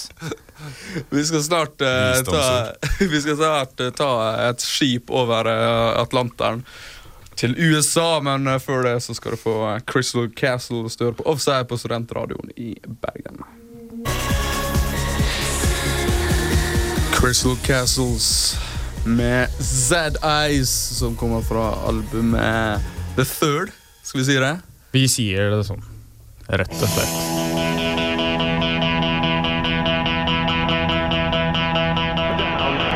Vi 1.13 1.25
skal 1.25 1.43
snart 1.45 1.81
uh, 1.85 2.21
ta, 2.25 2.41
Vi 3.11 3.21
skal 3.21 3.37
snart 3.37 3.81
uh, 3.81 3.91
ta 3.97 4.09
et 4.49 4.65
skip 4.65 5.13
over 5.13 5.49
uh, 5.49 6.01
Atlanteren 6.01 6.65
til 7.35 7.55
USA, 7.57 8.19
men 8.23 8.47
eh, 8.47 8.59
før 8.59 8.85
det 8.87 8.97
så 9.03 9.15
skal 9.17 9.35
du 9.35 9.39
få 9.41 9.55
eh, 9.69 9.81
Crystal 9.87 10.29
Castle 10.37 10.89
støre 10.89 11.15
på 11.17 11.25
offside 11.29 11.67
på 11.69 11.77
studentradioen 11.77 12.51
i 12.57 12.75
Bergen. 13.03 13.43
Crystal 17.15 17.57
Castles 17.65 18.57
med 19.05 19.49
Z-Eyes, 19.59 20.69
som 20.69 21.15
kommer 21.15 21.41
fra 21.41 21.73
albumet 21.87 22.81
The 23.15 23.25
Third. 23.25 23.71
Skal 24.03 24.19
vi 24.19 24.25
si 24.25 24.39
det? 24.41 24.55
Vi 24.91 25.07
sier 25.07 25.53
det 25.53 25.63
sånn. 25.69 25.85
Rett 26.51 26.81
og 26.81 26.89
slett. 26.89 27.49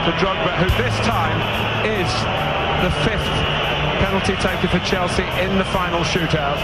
for 0.05 0.11
Drogba, 0.21 0.51
who 0.61 0.67
this 0.77 0.95
time 1.01 1.39
is 1.97 2.11
the 2.85 2.91
fifth 3.03 3.14
penalty 4.15 4.41
taken 4.41 4.69
for 4.69 4.79
Chelsea 4.85 5.23
in 5.43 5.57
the 5.57 5.65
final 5.65 5.99
shootout. 5.99 6.59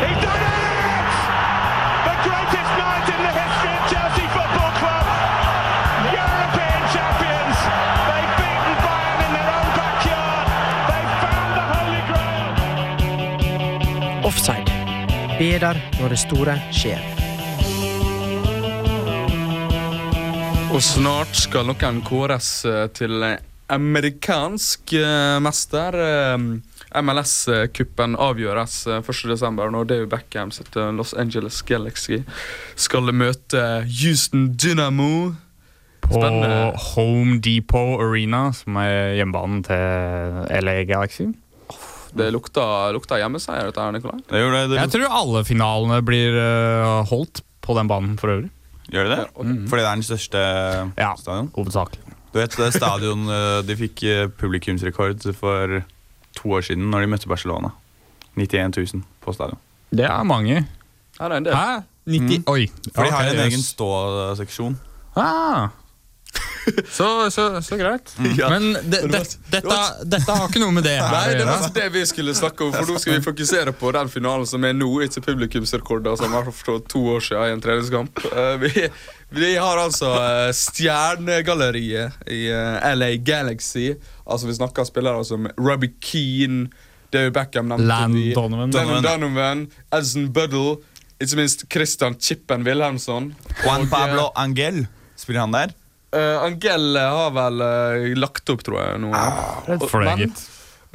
He's 0.00 0.18
done 0.24 0.40
it! 0.40 1.08
The 2.08 2.16
greatest 2.24 2.72
night 2.80 3.06
in 3.12 3.20
the 3.26 3.32
history 3.40 3.72
of 3.76 3.82
Chelsea 3.92 4.26
Football 4.36 4.72
Club. 4.80 5.04
European 6.20 6.80
champions. 6.94 7.56
They've 8.08 8.34
beaten 8.40 8.74
Bayern 8.84 9.20
in 9.26 9.30
their 9.36 9.50
own 9.58 9.68
backyard. 9.80 10.46
They've 10.88 11.14
found 11.24 11.50
the 11.58 11.64
Holy 11.74 12.02
Grail. 12.08 12.50
Offside. 14.28 14.70
Bedar 15.38 15.76
når 16.00 16.08
det 16.08 16.18
store 16.18 16.54
skjer. 16.72 17.02
Og 20.72 20.82
snart 20.82 21.36
skal 21.36 21.68
noen 21.68 22.00
kåres 22.04 22.64
eh, 22.64 22.88
til 22.96 23.22
eh, 23.22 23.36
amerikansk 23.72 24.92
eh, 25.00 25.38
mester. 25.42 25.96
Eh, 25.98 26.38
MLS-kuppen 27.02 28.14
avgjøres 28.22 28.76
eh, 28.88 29.00
1.12. 29.02 29.70
når 29.74 29.88
David 29.90 30.12
Beckham 30.12 30.52
sitt 30.54 30.76
eh, 30.78 30.92
Los 30.96 31.14
Angeles 31.18 31.58
Galaxy 31.66 32.20
skal 32.78 33.10
møte 33.12 33.64
Houston 34.02 34.52
Dynamo. 34.56 35.34
På 36.06 36.20
Home 36.94 37.40
Depot 37.42 37.96
Arena, 37.98 38.52
som 38.54 38.76
er 38.78 39.16
hjemmebanen 39.18 39.64
til 39.66 40.36
LA 40.62 40.76
Galaxy. 40.86 41.24
Det 42.16 42.28
lukter, 42.30 42.92
lukta 42.94 43.18
hjemmeseier, 43.18 43.66
dette 43.72 43.82
her, 43.82 43.90
Nikolai. 43.96 44.20
Det 44.30 44.38
gjør 44.44 44.54
det. 44.54 44.60
det 44.70 44.78
Jeg 44.84 44.92
tror 44.94 45.16
alle 45.18 45.42
finalene 45.48 45.98
blir 46.06 46.38
eh, 46.38 47.00
holdt 47.10 47.42
på 47.66 47.74
den 47.80 47.90
banen 47.90 48.14
for 48.20 48.36
øvrig. 48.36 48.52
Gjør 48.94 49.10
det 49.10 49.16
det? 49.18 49.26
Fordi 49.66 49.82
det 49.82 49.88
er 49.90 49.96
den 49.98 50.06
største 50.06 50.44
Ja. 50.94 51.10
stadion? 51.18 51.50
Hovedsakelig. 51.58 52.05
Du 52.36 52.40
vet, 52.42 52.52
det 52.60 52.74
stadion 52.74 53.30
eh, 53.32 53.62
De 53.64 53.74
fikk 53.80 54.02
eh, 54.04 54.26
publikumsrekord 54.28 55.22
for 55.38 55.78
to 56.36 56.50
år 56.52 56.66
siden 56.66 56.90
når 56.92 57.06
de 57.06 57.12
møtte 57.14 57.30
Barcelona. 57.30 57.70
91 58.36 58.76
000 58.76 59.04
på 59.24 59.32
stadion. 59.32 59.56
Det 59.88 60.04
er 60.04 60.26
mange. 60.28 60.58
Her 61.16 61.32
er 61.32 61.38
en 61.40 61.46
del. 61.46 61.56
Hæ? 61.56 61.78
90 62.12 62.44
Oi. 62.52 62.66
For 62.92 63.08
de 63.08 63.14
har 63.14 63.30
en 63.30 63.40
egen 63.46 63.64
ståseksjon. 63.64 64.76
Ah. 65.16 65.72
Så, 66.90 67.30
så, 67.30 67.62
så 67.62 67.76
greit. 67.78 68.10
Ja. 68.36 68.48
Men 68.50 68.72
de, 68.72 68.98
det 69.06 69.20
dette, 69.52 69.76
dette 70.02 70.34
har 70.34 70.48
ikke 70.48 70.60
noe 70.62 70.74
med 70.74 70.86
det 70.86 70.96
her 70.98 71.12
Nei, 71.12 71.36
det 71.38 71.44
var 71.46 71.68
det 71.74 71.84
vi 71.94 72.02
skulle 72.08 72.34
snakke 72.36 72.66
om, 72.66 72.72
for 72.74 72.90
nå 72.90 72.98
skal 73.02 73.18
vi 73.18 73.22
fokusere 73.24 73.74
på 73.76 73.92
den 73.94 74.10
finalen 74.12 74.48
som 74.48 74.64
er 74.66 74.74
nå, 74.76 74.88
ikke 75.06 75.22
publikumsrekorder, 75.28 76.16
som 76.18 76.34
var 76.34 76.50
for 76.50 76.82
to 76.90 77.04
år 77.14 77.22
siden 77.28 77.52
i 77.52 77.54
en 77.54 77.62
treningskamp. 77.62 78.24
Eh, 78.32 78.56
vi, 78.64 78.88
vi 79.38 79.52
har 79.56 79.78
altså 79.82 80.10
eh, 80.18 80.50
Stjernegalleriet 80.56 82.26
i 82.34 82.42
eh, 82.50 82.90
LA 82.98 83.12
Galaxy. 83.26 83.92
Altså 84.26 84.50
Vi 84.50 84.58
snakker 84.58 84.88
spillere 84.88 85.22
som 85.28 85.48
Robbie 85.60 85.94
Keane, 86.02 86.66
David 87.14 87.32
Beckham 87.38 87.72
Land. 87.78 88.18
Donovan. 88.34 88.74
Donovan, 88.74 89.02
Donovan, 89.06 89.66
Edson 89.94 90.28
Buddle, 90.34 90.80
ikke 91.22 91.38
minst 91.38 91.64
Christian 91.72 92.18
Chippen 92.20 92.66
Wilhelmsson. 92.66 93.34
Juan 93.62 93.86
Pablo 93.88 94.30
Angel, 94.36 94.86
spiller 95.16 95.46
han 95.46 95.54
der? 95.54 95.76
Eh, 96.16 96.42
Angel 96.46 96.96
har 96.96 97.30
vel 97.36 97.60
uh, 97.62 98.08
lagt 98.18 98.48
opp, 98.52 98.64
tror 98.66 98.80
jeg. 98.82 99.00
nå 99.04 99.12
Ah, 99.14 99.60
for 99.88 100.00
det, 100.00 100.08
Men- 100.10 100.18
gitt. 100.24 100.42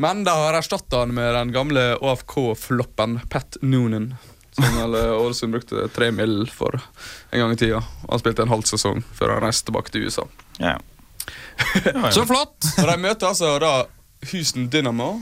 men 0.01 0.23
de 0.27 0.33
har 0.33 0.57
erstatta 0.59 1.03
han 1.05 1.13
med 1.13 1.33
den 1.37 1.51
gamle 1.55 1.85
AFK-floppen 2.01 3.19
Pat 3.29 3.57
Noonan. 3.61 4.15
Som 4.51 4.65
vel 4.75 4.95
eh, 4.99 5.11
Ålesund 5.15 5.53
brukte 5.55 5.85
tre 5.95 6.09
mill. 6.11 6.45
for 6.51 6.79
en 7.31 7.39
gang 7.39 7.51
i 7.53 7.55
tida. 7.61 7.83
Han 8.09 8.19
spilte 8.19 8.41
en 8.43 8.49
halv 8.51 8.63
sesong 8.67 9.03
før 9.15 9.35
han 9.37 9.45
reiste 9.45 9.69
tilbake 9.69 9.93
til 9.93 10.03
USA. 10.09 10.25
Yeah. 10.59 10.79
Så 12.11 12.25
flott! 12.27 12.57
Og 12.81 12.87
De 12.89 12.97
møter 12.99 13.29
altså 13.29 13.53
da 13.61 13.71
Houston 14.31 14.67
Dynamo, 14.73 15.21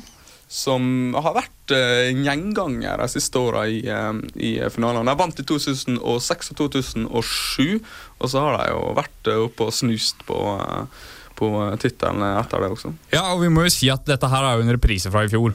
som 0.49 1.13
har 1.13 1.35
vært 1.37 1.73
eh, 1.77 2.09
en 2.09 2.23
gjenganger 2.25 2.97
de 3.03 3.07
siste 3.13 3.37
åra 3.37 3.67
i, 3.69 3.83
eh, 3.85 4.21
i 4.41 4.51
finalene. 4.73 5.05
De 5.05 5.21
vant 5.21 5.41
i 5.41 5.45
2006 5.45 6.51
og 6.55 6.57
2007, 6.73 7.77
og 8.17 8.31
så 8.33 8.43
har 8.47 8.57
de 8.57 8.67
jo 8.71 8.81
vært 8.97 9.29
eh, 9.29 9.43
oppe 9.45 9.69
og 9.69 9.75
snust 9.77 10.25
på, 10.25 10.39
på 11.37 11.51
tittelen 11.81 12.25
etter 12.33 12.65
det 12.65 12.73
også. 12.73 12.95
Ja, 13.13 13.27
og 13.35 13.43
vi 13.45 13.53
må 13.53 13.67
jo 13.67 13.73
si 13.77 13.91
at 13.93 14.09
dette 14.09 14.31
her 14.31 14.47
er 14.47 14.57
jo 14.57 14.65
en 14.65 14.73
reprise 14.73 15.13
fra 15.13 15.27
i 15.27 15.31
fjor. 15.31 15.53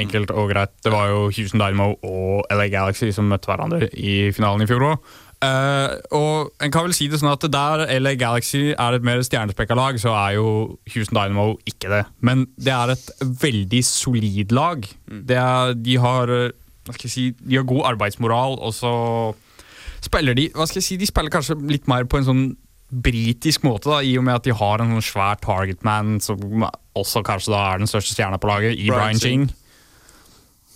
Enkelt 0.00 0.32
og 0.32 0.48
greit. 0.48 0.72
Det 0.80 0.92
var 0.94 1.10
jo 1.12 1.26
Houston 1.28 1.60
Dynamo 1.60 1.92
og 2.00 2.46
LA 2.48 2.70
Galaxy 2.72 3.10
som 3.12 3.28
møtte 3.28 3.50
hverandre 3.50 3.90
i 3.92 4.30
finalen 4.32 4.64
i 4.64 4.70
fjor 4.70 4.94
òg. 4.94 5.10
Og 5.40 6.50
en 6.60 6.72
kan 6.72 6.84
vel 6.84 6.92
si 6.92 7.06
det 7.08 7.16
sånn 7.20 7.32
at 7.32 7.46
Der 7.48 7.86
LA 7.96 8.12
Galaxy 8.20 8.74
er 8.74 8.96
et 8.96 9.04
mer 9.06 9.22
stjernespekka 9.24 9.76
lag, 9.78 9.96
så 10.00 10.12
er 10.12 10.34
jo 10.36 10.48
Houston 10.92 11.16
Dynamo 11.16 11.54
ikke 11.68 11.88
det. 11.92 12.02
Men 12.20 12.44
det 12.60 12.74
er 12.76 12.92
et 12.92 13.06
veldig 13.20 13.80
solid 13.88 14.52
lag. 14.52 14.84
Det 15.08 15.38
er, 15.40 15.72
de 15.80 15.96
har 16.02 16.34
eh, 16.34 16.50
hva 16.84 16.96
skal 16.96 17.08
jeg 17.08 17.14
si, 17.14 17.26
de 17.40 17.56
har 17.56 17.68
god 17.68 17.92
arbeidsmoral, 17.94 18.58
og 18.60 18.74
så 18.74 18.92
spiller 20.04 20.36
de 20.36 20.48
hva 20.56 20.66
skal 20.68 20.80
jeg 20.80 20.88
si, 20.88 20.98
De 21.00 21.08
spiller 21.08 21.32
kanskje 21.32 21.58
litt 21.70 21.88
mer 21.90 22.08
på 22.08 22.20
en 22.20 22.28
sånn 22.28 22.44
britisk 22.90 23.62
måte, 23.62 23.86
da, 23.92 24.00
i 24.02 24.16
og 24.18 24.24
med 24.26 24.40
at 24.40 24.46
de 24.48 24.54
har 24.56 24.82
en 24.82 24.96
sånn 24.96 25.06
svær 25.06 25.38
targetman 25.44 26.16
som 26.24 26.64
også 26.98 27.22
kanskje 27.26 27.52
da 27.54 27.60
er 27.68 27.82
den 27.82 27.90
største 27.90 28.16
stjerna 28.16 28.40
på 28.42 28.50
laget, 28.50 28.74
i 28.74 28.88
Brian 28.90 29.14
Brian 29.14 29.20
Ching. 29.22 29.50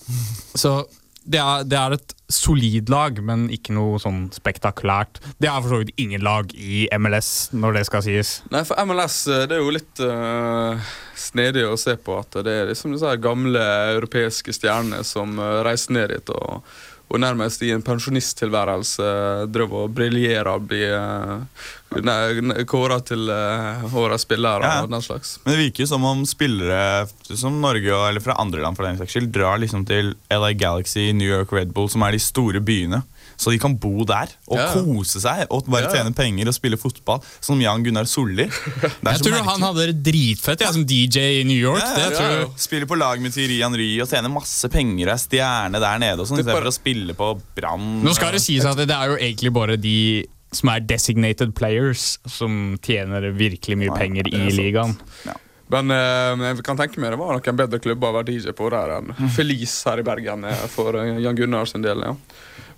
Så 0.62 0.84
det 1.24 1.40
er, 1.40 1.64
det 1.64 1.78
er 1.78 1.96
et 1.96 2.14
solid 2.32 2.90
lag, 2.92 3.18
men 3.24 3.46
ikke 3.52 3.74
noe 3.76 3.98
sånn 4.02 4.26
spektakulært. 4.34 5.20
Det 5.40 5.48
er 5.48 5.60
for 5.60 5.72
så 5.72 5.80
vidt 5.82 5.94
ingen 6.00 6.24
lag 6.24 6.50
i 6.56 6.84
MLS, 7.00 7.30
når 7.56 7.78
det 7.78 7.84
skal 7.88 8.04
sies. 8.06 8.34
Nei, 8.52 8.64
for 8.68 8.80
MLS 8.88 9.18
eh, 9.28 9.44
det 9.48 9.58
er 9.58 9.62
jo 9.62 9.74
litt 9.74 10.02
uh, 10.04 10.90
snedig 11.18 11.64
å 11.68 11.78
se 11.80 11.96
på 12.00 12.18
at 12.20 12.40
det 12.44 12.58
er 12.60 12.72
liksom 12.72 12.96
disse 12.96 13.14
gamle 13.24 13.62
europeiske 13.94 14.54
stjernene 14.56 15.04
som 15.06 15.38
eh, 15.38 15.60
reiser 15.66 15.96
ned 15.96 16.12
dit 16.12 16.34
og, 16.34 16.76
og 17.14 17.20
nærmest 17.22 17.62
i 17.62 17.70
en 17.74 17.82
pensjonisttilværelse 17.86 19.06
drev 19.54 19.72
og 19.78 19.92
briljerte 19.94 20.50
og 20.50 20.66
ble 20.68 20.88
uh, 20.90 22.64
kåra 22.68 22.98
til 23.06 23.28
uh, 23.30 23.94
årets 23.94 24.26
spillere 24.26 24.64
Ja. 24.64 24.82
og 24.82 24.90
den 24.90 25.02
slags. 25.04 25.36
Men 25.44 25.54
det 25.54 25.60
virker 25.64 25.84
jo 25.84 25.90
som 25.94 26.04
om 26.08 26.24
spillere 26.26 27.06
som 27.30 27.60
Norge 27.62 27.94
eller 28.08 28.20
fra 28.24 28.36
andre 28.40 28.62
land 28.64 28.76
for 28.76 28.86
den 28.88 28.98
saks 28.98 29.14
skyld, 29.14 29.30
drar 29.34 29.58
liksom 29.62 29.86
til 29.88 30.14
LA 30.32 30.52
Galaxy, 30.58 31.10
New 31.14 31.28
York 31.30 31.52
Red 31.54 31.72
Bull, 31.74 31.88
som 31.92 32.02
er 32.02 32.12
de 32.16 32.22
store 32.22 32.60
byene. 32.64 33.02
Så 33.36 33.50
de 33.50 33.58
kan 33.58 33.74
bo 33.76 34.04
der 34.04 34.28
og 34.48 34.56
Ja. 34.58 34.66
kose 34.72 35.20
seg 35.20 35.46
og 35.50 35.66
bare 35.66 35.88
Ja. 35.88 35.90
tjene 36.02 36.14
penger 36.14 36.48
og 36.48 36.54
spille 36.54 36.76
fotball. 36.78 37.22
Som 37.40 37.60
Jan 37.60 37.82
Gunnar 37.84 38.04
Solli. 38.06 38.46
Jeg 38.50 39.20
tror 39.20 39.34
merkelig. 39.34 39.44
han 39.44 39.60
hadde 39.62 39.86
det 39.92 40.02
dritfett 40.12 40.60
ja, 40.60 40.70
som 40.72 40.84
DJ 40.84 41.40
i 41.40 41.44
New 41.44 41.56
York. 41.58 41.82
Ja, 41.82 42.10
det 42.10 42.18
ja, 42.20 42.30
ja. 42.40 42.46
Spiller 42.56 42.86
på 42.86 42.96
lag 42.98 43.20
med 43.20 43.32
Thierry 43.32 43.60
Henry 43.62 44.00
og 44.00 44.08
tjener 44.08 44.30
masse 44.32 44.68
penger 44.70 45.08
og 45.08 45.14
er 45.14 45.22
stjerne 45.24 45.80
der 45.80 45.98
nede. 45.98 46.20
og 46.20 46.26
sånn, 46.28 46.38
bare- 46.44 46.62
Istedenfor 46.62 46.68
å 46.70 46.74
spille 46.78 47.14
på 47.14 47.40
Brann. 47.56 48.02
Nå 48.04 48.14
skal 48.14 48.32
det 48.32 48.40
sies 48.42 48.64
at 48.64 48.76
det 48.76 48.90
er 48.90 49.08
jo 49.08 49.16
egentlig 49.16 49.52
bare 49.52 49.76
de 49.76 50.26
som 50.54 50.68
er 50.70 50.80
designated 50.86 51.52
players, 51.54 52.18
som 52.30 52.78
tjener 52.80 53.32
virkelig 53.34 53.76
mye 53.76 53.90
penger 53.98 54.22
er 54.30 54.46
i 54.46 54.50
ligaen. 54.54 54.94
ligaen. 54.94 55.36
Men 55.72 55.90
eh, 55.90 56.44
jeg 56.50 56.64
kan 56.66 56.76
tenke 56.78 57.00
meg 57.00 57.14
det 57.14 57.20
var 57.20 57.38
noen 57.38 57.58
bedre 57.58 57.80
klubber 57.82 58.10
å 58.12 58.16
være 58.18 58.34
DJ 58.34 58.52
på 58.56 58.68
der 58.74 58.98
enn 58.98 59.14
Felice 59.32 59.88
her 59.88 60.02
i 60.02 60.06
Bergen 60.06 60.44
eh, 60.48 60.66
for 60.72 60.98
eh, 61.00 61.16
Jan 61.24 61.38
Gunnar 61.38 61.70
sin 61.70 61.84
del. 61.84 62.04
ja. 62.04 62.14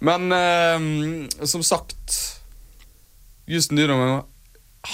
Men 0.07 0.31
eh, 0.33 1.47
som 1.49 1.65
sagt 1.67 2.17
Houston 3.51 3.79
Dynamo 3.79 4.25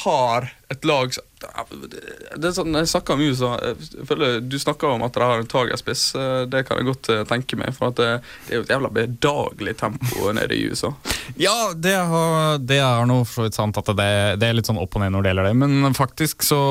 har 0.05 0.51
et 0.73 0.85
lag 0.89 1.13
det 1.43 2.47
er 2.47 2.53
sånn, 2.55 2.75
Jeg 2.79 2.87
snakker 2.87 3.17
om 3.17 3.23
USA 3.25 3.49
jeg 3.59 4.05
føler 4.07 4.37
Du 4.47 4.55
snakker 4.63 4.93
om 4.95 5.03
at 5.03 5.17
de 5.17 5.25
har 5.27 5.41
en 5.43 5.49
tagerspiss. 5.51 6.05
eh, 6.15 6.45
Det 6.47 6.61
kan 6.69 6.79
jeg 6.79 6.87
godt 6.87 7.09
eh, 7.11 7.25
tenke 7.29 7.59
meg. 7.59 7.73
For 7.75 7.91
det, 7.99 8.07
det 8.47 8.55
er 8.55 8.61
jo 8.61 8.63
et 8.63 8.71
jævla 8.71 8.91
bedagelig 8.95 9.75
tempo 9.81 10.31
nede 10.37 10.55
i 10.55 10.69
USA. 10.71 10.93
Ja, 11.41 11.73
det, 11.75 11.97
har, 12.13 12.61
det 12.63 12.79
er 12.79 13.03
noe 13.11 13.27
for 13.29 13.51
sant 13.55 13.79
at 13.81 13.91
det, 13.99 14.09
det 14.39 14.49
er 14.49 14.55
litt 14.55 14.71
sånn 14.71 14.79
opp 14.81 14.95
og 14.97 15.03
ned 15.03 15.13
når 15.17 15.27
det 15.27 15.33
gjelder 15.33 15.51
det. 15.51 15.55
Men 15.65 15.99
faktisk 15.99 16.47
så, 16.47 16.63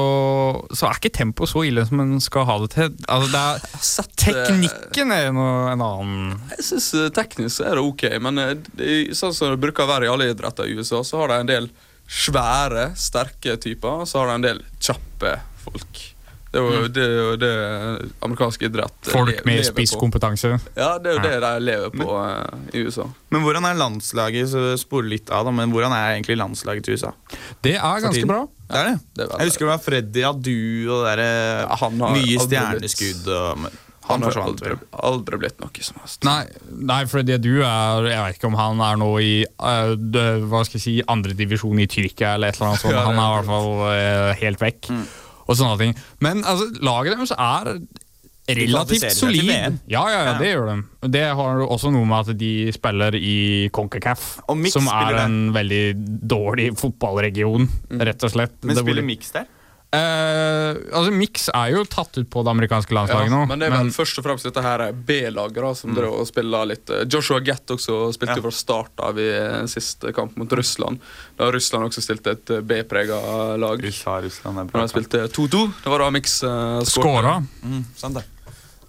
så 0.71 0.87
er 0.87 1.01
ikke 1.01 1.13
tempo 1.19 1.49
så 1.51 1.65
ille 1.67 1.83
som 1.91 1.99
en 2.05 2.15
skal 2.23 2.47
ha 2.47 2.57
det 2.63 2.71
til. 2.77 2.95
Altså, 3.11 3.29
det 3.35 3.43
er, 3.43 4.09
teknikken 4.25 5.15
er 5.19 5.31
noe, 5.35 5.67
en 5.75 5.83
annen 5.85 6.33
Jeg 6.55 6.69
synes 6.71 6.89
Teknisk 7.15 7.63
er 7.67 7.75
det 7.75 7.85
ok, 7.91 8.07
men 8.23 8.39
eh, 8.39 8.55
det, 8.79 8.91
sånn 9.19 9.35
som 9.35 9.51
det 9.51 9.61
bruker 9.67 9.83
å 9.83 9.91
være 9.91 10.07
i 10.07 10.13
alle 10.15 10.31
idretter 10.31 10.71
i 10.71 10.79
USA, 10.79 11.03
så 11.03 11.25
har 11.25 11.35
de 11.35 11.41
en 11.43 11.51
del 11.57 11.71
svære, 12.11 12.91
sterke 12.99 13.55
typer, 13.61 14.03
og 14.03 14.09
så 14.09 14.21
har 14.21 14.31
de 14.33 14.39
en 14.39 14.49
del 14.49 14.65
kjappe 14.83 15.37
folk. 15.63 16.07
Det 16.51 16.59
er 16.59 16.65
jo 16.67 16.87
det, 16.91 17.03
er 17.07 17.13
jo 17.15 17.35
det 17.39 17.51
amerikansk 18.27 18.65
idrett 18.67 19.07
folk 19.07 19.37
med 19.47 19.61
spisskompetanse. 19.63 20.49
Ja, 20.75 20.97
det 20.99 21.13
er 21.13 21.15
jo 21.15 21.21
det 21.23 21.37
de 21.45 21.51
lever 21.63 21.93
på 21.95 22.07
eh, 22.19 22.65
i 22.75 22.81
USA. 22.83 23.05
Men 23.31 23.45
hvordan 23.45 23.69
er 23.69 23.77
landslaget 23.79 24.51
så 24.51 24.63
sporer 24.81 25.07
litt 25.13 25.31
av 25.31 25.47
da, 25.47 25.53
men 25.55 25.71
hvordan 25.71 25.95
er 25.95 26.17
egentlig 26.17 26.35
landslaget 26.41 26.83
til 26.83 26.99
USA? 26.99 27.13
Det 27.63 27.77
er 27.77 28.03
ganske 28.03 28.27
bra. 28.27 28.41
Det 28.67 28.81
er 28.81 28.89
det. 28.89 28.97
Det 29.15 29.29
er 29.29 29.31
Jeg 29.37 29.53
husker 29.53 29.65
det 29.65 29.71
var 29.71 29.85
Freddy 29.85 30.25
Adu 30.27 30.59
og 30.91 31.05
det 31.07 31.15
der, 31.21 31.23
Ja, 31.63 31.79
han 31.85 32.03
har 32.03 32.19
nye 32.19 32.43
stjerneskudd. 32.43 33.31
Og, 33.31 33.63
men 33.63 33.79
han 34.11 34.25
har 34.27 34.37
aldri, 34.43 34.75
aldri 35.09 35.39
blitt 35.41 35.63
noe 35.63 35.85
som 35.87 36.01
helst. 36.01 36.21
Nei, 36.27 36.43
nei 36.91 37.01
for 37.09 37.25
det 37.25 37.39
du 37.43 37.51
er 37.63 38.07
Jeg 38.11 38.21
vet 38.25 38.37
ikke 38.37 38.51
om 38.51 38.59
han 38.59 38.83
er 38.85 39.01
nå 39.01 39.09
i 39.23 39.33
uh, 39.47 39.95
det, 39.95 40.27
hva 40.51 40.63
skal 40.67 40.79
jeg 40.79 40.85
si, 40.85 40.95
andredivisjon 41.11 41.81
i 41.81 41.89
Tyrkia 41.91 42.35
eller 42.35 42.51
et 42.51 42.59
eller 42.59 42.71
annet 42.71 42.85
sånt. 42.85 42.95
Ja, 42.95 43.01
er 43.01 43.09
han 43.09 43.19
er 43.19 43.27
i 43.27 43.35
hvert 43.39 43.51
fall 43.51 43.73
uh, 43.81 44.29
helt 44.43 44.63
vekk. 44.63 44.93
Og 45.47 45.57
sånne 45.57 45.75
ting. 45.81 45.97
Men 46.23 46.45
altså, 46.47 46.69
laget 46.85 47.17
deres 47.17 47.35
er 47.35 47.75
relativt 48.51 49.11
solid. 49.15 49.79
Ja, 49.87 50.03
ja, 50.11 50.19
ja, 50.25 50.33
det 50.39 50.51
gjør 50.51 50.69
de. 50.71 50.75
Det 51.13 51.23
har 51.37 51.63
også 51.65 51.91
noe 51.93 52.07
med 52.07 52.31
at 52.31 52.39
de 52.39 52.51
spiller 52.75 53.15
i 53.17 53.69
CONCACAF, 53.73 54.27
som 54.73 54.89
er 54.93 55.19
en 55.25 55.39
veldig 55.55 55.83
dårlig 56.29 56.71
fotballregion, 56.79 57.67
rett 58.01 58.27
og 58.27 58.33
slett. 58.33 58.57
Men 58.65 58.79
spiller 58.79 59.05
Mix 59.05 59.33
der? 59.35 59.49
Eh, 59.91 60.69
altså, 60.95 61.11
Mix 61.11 61.49
er 61.51 61.73
jo 61.73 61.81
tatt 61.83 62.15
ut 62.15 62.29
på 62.31 62.43
det 62.47 62.51
amerikanske 62.53 62.95
landslaget 62.95 63.27
Ja, 63.27 63.33
nå. 63.33 63.41
men 63.49 63.59
det 63.59 63.67
er 63.67 63.73
vel 63.75 63.89
først 63.91 64.21
og 64.21 64.23
fremst 64.23 64.47
dette 64.47 64.63
her 64.63 64.85
B-laget 64.95 65.59
da, 65.59 65.71
som 65.75 65.91
drev 65.97 66.13
og 66.21 66.29
spille 66.29 66.61
litt 66.69 66.93
eh, 66.95 67.01
Joshua 67.11 67.41
Gett 67.43 67.73
også 67.75 67.97
spilte 68.15 68.37
Ja. 68.39 68.45
fra 68.45 68.53
start 68.55 69.03
av 69.03 69.19
i 69.19 69.27
eh, 69.35 69.65
siste 69.67 70.13
kamp 70.15 70.37
mot 70.39 70.55
Russland. 70.55 71.03
Da 71.35 71.51
Russland 71.51 71.89
også 71.89 72.05
stilte 72.05 72.37
et 72.37 72.53
B-prega 72.63 73.19
lag. 73.59 73.83
USA, 73.83 74.21
Russland 74.23 74.63
er 74.63 74.71
bra. 74.71 74.79
Da 74.79 74.87
de 74.87 74.93
spilte 74.95 75.25
2-2. 75.27 75.65
Det 75.83 75.91
var 75.91 76.05
da 76.05 76.09
Mix 76.15 76.39
uh, 76.47 76.79
Skåra. 76.87 77.41
Mm, 77.59 77.83
sant 77.99 78.15
det. 78.21 78.23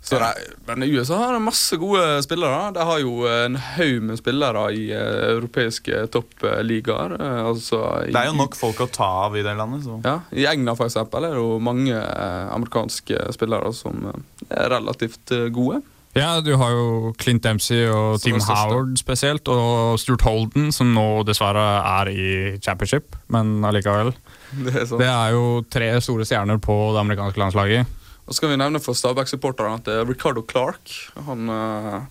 Så 0.02 0.18
det, 0.18 0.32
men 0.66 0.82
USA 0.82 1.14
har 1.20 1.38
masse 1.38 1.76
gode 1.78 2.02
spillere. 2.26 2.72
De 2.74 2.82
har 2.88 2.98
jo 3.04 3.22
en 3.30 3.54
haug 3.76 4.00
med 4.08 4.18
spillere 4.18 4.64
i 4.74 4.88
eh, 4.90 5.28
europeiske 5.36 6.08
toppligaer. 6.10 7.14
eh, 7.20 7.38
altså 7.46 7.78
Det 8.08 8.18
er 8.18 8.26
jo 8.32 8.34
nok 8.40 8.58
folk 8.58 8.82
å 8.82 8.88
ta 8.90 9.06
av 9.28 9.38
i 9.38 9.44
det 9.46 9.54
landet. 9.54 9.84
Så. 9.86 10.00
Ja, 10.02 10.16
I 10.34 10.48
England 10.50 10.80
for 10.80 10.90
eksempel, 10.90 11.28
er 11.28 11.36
det 11.36 11.44
jo 11.44 11.60
mange 11.62 11.94
eh, 11.94 12.50
amerikanske 12.50 13.28
spillere 13.38 13.70
som 13.78 14.08
er 14.50 14.68
relativt 14.74 15.30
gode. 15.54 15.84
Ja, 16.18 16.40
du 16.44 16.50
har 16.60 16.74
jo 16.74 17.14
Clint 17.16 17.40
Dempsey 17.46 17.86
og 17.88 18.18
Som 18.20 18.26
Tim 18.26 18.42
er. 18.42 18.50
Howard 18.50 18.98
spesielt, 19.00 19.48
og 19.48 19.96
Stuart 20.02 20.26
Holden, 20.26 20.68
som 20.74 20.90
nå 20.92 21.22
dessverre 21.24 21.62
er 22.02 22.10
i 22.12 22.26
championship, 22.60 23.14
men 23.32 23.62
allikevel. 23.64 24.12
Det 24.66 24.74
er 24.82 24.84
sånn. 24.90 25.00
Det 25.00 25.08
er 25.08 25.32
jo 25.38 25.46
tre 25.72 25.94
store 26.04 26.26
stjerner 26.28 26.58
på 26.60 26.74
det 26.92 27.00
amerikanske 27.06 27.40
landslaget. 27.40 27.98
Og 28.26 28.34
så 28.34 28.40
skal 28.40 28.52
vi 28.52 28.60
nevne 28.60 28.82
for 28.82 28.96
Stabæk-supporterne 28.96 29.80
at 29.80 29.90
eh, 29.90 30.04
Ricardo 30.06 30.44
Clark 30.46 30.92
han 31.26 31.50
uh, 31.50 32.04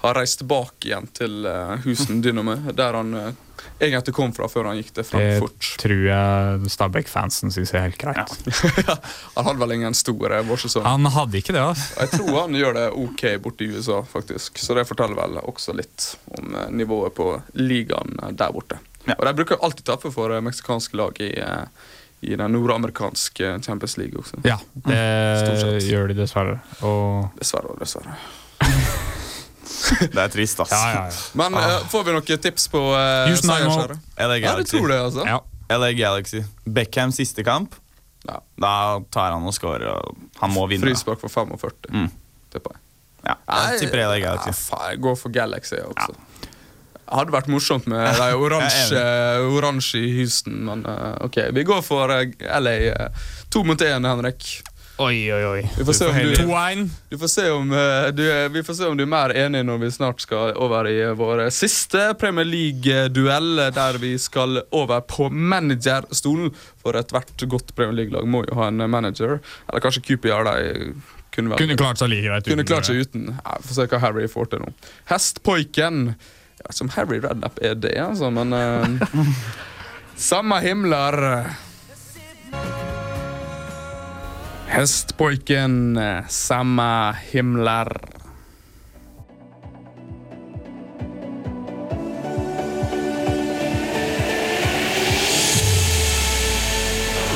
har 0.00 0.16
reist 0.16 0.40
tilbake 0.40 0.88
igjen 0.88 1.08
til 1.12 1.44
uh, 1.44 1.76
Husen 1.84 2.20
Dynamo, 2.24 2.56
der 2.72 2.96
han 2.96 3.12
uh, 3.12 3.28
egentlig 3.82 4.14
kom 4.16 4.32
fra 4.32 4.48
før 4.48 4.70
han 4.70 4.80
gikk 4.80 4.94
til 4.96 5.06
Frankfurt. 5.10 5.58
Det 5.60 5.82
tror 5.82 6.04
jeg 6.06 6.72
Stabæk-fansen 6.72 7.52
syns 7.52 7.74
er 7.74 7.84
helt 7.84 8.00
greit. 8.00 8.32
han 9.36 9.48
hadde 9.50 9.58
vel 9.60 9.76
ingen 9.76 9.98
stor 9.98 10.38
vårsesong. 10.48 10.86
Han 10.88 11.10
hadde 11.12 11.42
ikke 11.42 11.56
det, 11.56 11.64
altså. 11.66 11.88
Jeg 12.00 12.14
tror 12.16 12.32
han 12.40 12.58
gjør 12.62 12.78
det 12.78 12.88
ok 13.04 13.24
borte 13.44 13.66
i 13.66 13.72
USA, 13.74 14.00
faktisk. 14.08 14.62
Så 14.62 14.78
det 14.78 14.88
forteller 14.88 15.20
vel 15.20 15.40
også 15.44 15.76
litt 15.76 16.14
om 16.38 16.56
nivået 16.72 17.18
på 17.18 17.34
ligaen 17.60 18.16
der 18.38 18.54
borte. 18.54 18.80
Ja. 19.08 19.16
Og 19.16 19.26
de 19.26 19.34
bruker 19.38 19.62
alltid 19.64 19.86
tape 19.88 20.10
for 20.12 20.32
meksikanske 20.44 20.98
lag 20.98 21.20
i, 21.24 21.30
eh, 21.40 21.64
i 22.20 22.34
den 22.36 22.52
nordamerikanske 22.52 23.52
Champions 23.62 23.96
League 24.00 24.18
også. 24.18 24.40
Ja, 24.44 24.56
det 24.86 25.02
Stort 25.44 25.86
gjør 25.86 26.08
de 26.10 26.16
dessverre. 26.18 26.58
Og 26.82 27.28
Dessverre 27.38 27.74
og 27.74 27.78
dessverre. 27.82 28.16
Det 29.88 30.18
er 30.20 30.28
trist, 30.32 30.58
ass. 30.60 30.72
ja, 30.74 30.78
ja, 30.90 31.02
ja. 31.06 31.18
Men 31.38 31.54
ah. 31.56 31.78
får 31.88 32.02
vi 32.08 32.12
noen 32.16 32.40
tips 32.42 32.66
på 32.72 32.80
uh, 32.92 33.28
Houston 33.28 33.52
LA 33.54 33.98
Ja, 34.18 34.26
du 34.28 34.40
Galaxy. 34.42 34.74
tror 34.76 34.88
det, 34.90 34.98
altså? 35.00 35.24
ja. 35.28 35.38
LA 35.78 35.92
Galaxy. 35.92 36.42
Beckham 36.64 37.12
siste 37.14 37.44
kamp. 37.46 37.76
Ja. 38.26 38.40
Da 38.60 38.72
tar 39.14 39.32
han 39.36 39.46
og 39.46 39.54
scorer. 39.56 39.86
Og 39.94 40.16
han 40.42 40.52
må 40.52 40.66
vinne. 40.68 40.84
Frispark 40.88 41.20
for 41.22 41.32
45, 41.32 41.92
Mm. 41.92 42.10
tipper 42.52 42.74
jeg. 42.74 42.82
Ja, 43.28 43.34
jeg 43.70 43.80
tipper 43.84 44.02
LA 44.08 44.18
Galaxy. 44.24 44.50
Ja, 44.50 44.56
faen, 44.76 44.90
jeg 44.92 45.00
går 45.06 45.16
for 45.22 45.34
Galaxy 45.34 45.78
også. 45.84 46.12
Det 46.12 46.27
hadde 47.10 47.32
vært 47.34 47.48
morsomt 47.52 47.86
med 47.90 48.16
de 48.20 48.30
oransje, 48.36 49.04
oransje 49.58 50.00
i 50.04 50.10
Houston, 50.20 50.58
men 50.68 50.84
eh, 50.88 51.14
ok. 51.28 51.38
Vi 51.56 51.64
går 51.68 51.82
for 51.86 52.12
eh, 52.14 52.32
LA. 52.60 52.74
eh, 52.92 53.30
to 53.50 53.64
mot 53.64 53.80
én, 53.80 54.04
Henrik. 54.08 54.48
Oi, 54.98 55.28
oi, 55.30 55.42
oi. 55.46 55.60
Vi 55.78 55.84
får 55.86 55.94
se 55.94 56.06
om 56.10 56.16
du, 56.18 56.32
2-1. 56.34 56.80
du 57.12 57.14
får 57.20 57.28
se 57.30 57.42
om, 57.54 57.68
eh, 57.70 58.08
du, 58.18 58.22
vi 58.50 58.62
får 58.66 58.74
se 58.80 58.88
om 58.90 58.96
du 58.98 59.04
er 59.04 59.10
mer 59.12 59.30
enig 59.30 59.60
når 59.68 59.78
vi 59.84 59.90
snart 59.94 60.24
skal 60.24 60.56
over 60.58 60.88
i 60.90 60.96
eh, 61.04 61.12
vår 61.14 61.44
siste 61.54 62.08
Premier 62.18 62.48
League-duell, 62.48 63.60
der 63.76 63.98
vi 64.02 64.16
skal 64.18 64.58
over 64.74 65.04
på 65.06 65.28
managerstolen. 65.30 66.50
For 66.82 66.98
ethvert 66.98 67.46
godt 67.46 67.70
Premier 67.78 67.94
League-lag 68.00 68.26
må 68.26 68.42
jo 68.48 68.58
ha 68.58 68.66
en 68.72 68.82
manager. 68.90 69.38
Eller 69.68 69.84
kanskje 69.86 70.02
QPR. 70.08 70.50
De 70.50 70.90
kunne, 71.30 71.52
vel- 71.54 71.62
Kunne 71.62 71.78
klart 71.78 72.02
seg 72.02 72.10
like 72.10 72.26
greit 72.26 72.50
kunne 72.50 72.66
uten 72.66 72.72
klart 72.72 72.90
seg 72.90 72.98
uten. 73.06 73.28
Ja, 73.38 73.54
Få 73.62 73.78
se 73.78 73.86
hva 73.94 74.02
Harry 74.02 74.26
får 74.34 74.50
til 74.56 74.64
nå. 74.66 74.74
Hestpoiken. 75.14 76.08
Ja, 76.64 76.72
som 76.72 76.88
Harry 76.88 77.20
Rednup 77.20 77.58
er 77.62 77.74
det, 77.74 77.94
altså, 78.02 78.30
men 78.30 78.52
uh, 78.52 78.86
Samme 80.18 80.60
himler. 80.60 81.44
Hestpoiken, 84.66 85.96
eh, 85.96 86.26
samme 86.28 87.16
himler. 87.30 88.00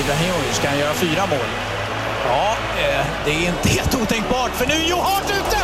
Ibrahimovic 0.00 0.58
kan 0.62 0.78
göra 0.78 0.94
fyra 0.94 1.26
mål. 1.26 1.38
Ja, 2.24 2.56
eh, 2.78 3.06
det 3.24 3.30
är 3.30 3.48
inte 3.48 3.68
helt 3.68 3.94
otänkbart 3.94 4.50
för 4.50 4.66
nu 4.66 4.74
är 4.74 4.88
Johart 4.88 5.30
ute 5.30 5.58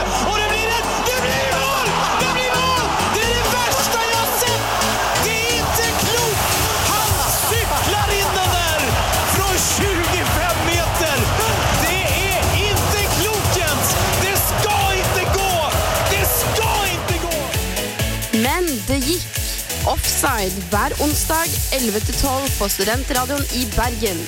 Offside 19.89 20.53
hver 20.69 20.93
onsdag 21.01 21.49
11-12 21.73 22.59
på 22.59 22.67
Studentradioen 22.69 23.45
i 23.57 23.63
Bergen. 23.73 24.19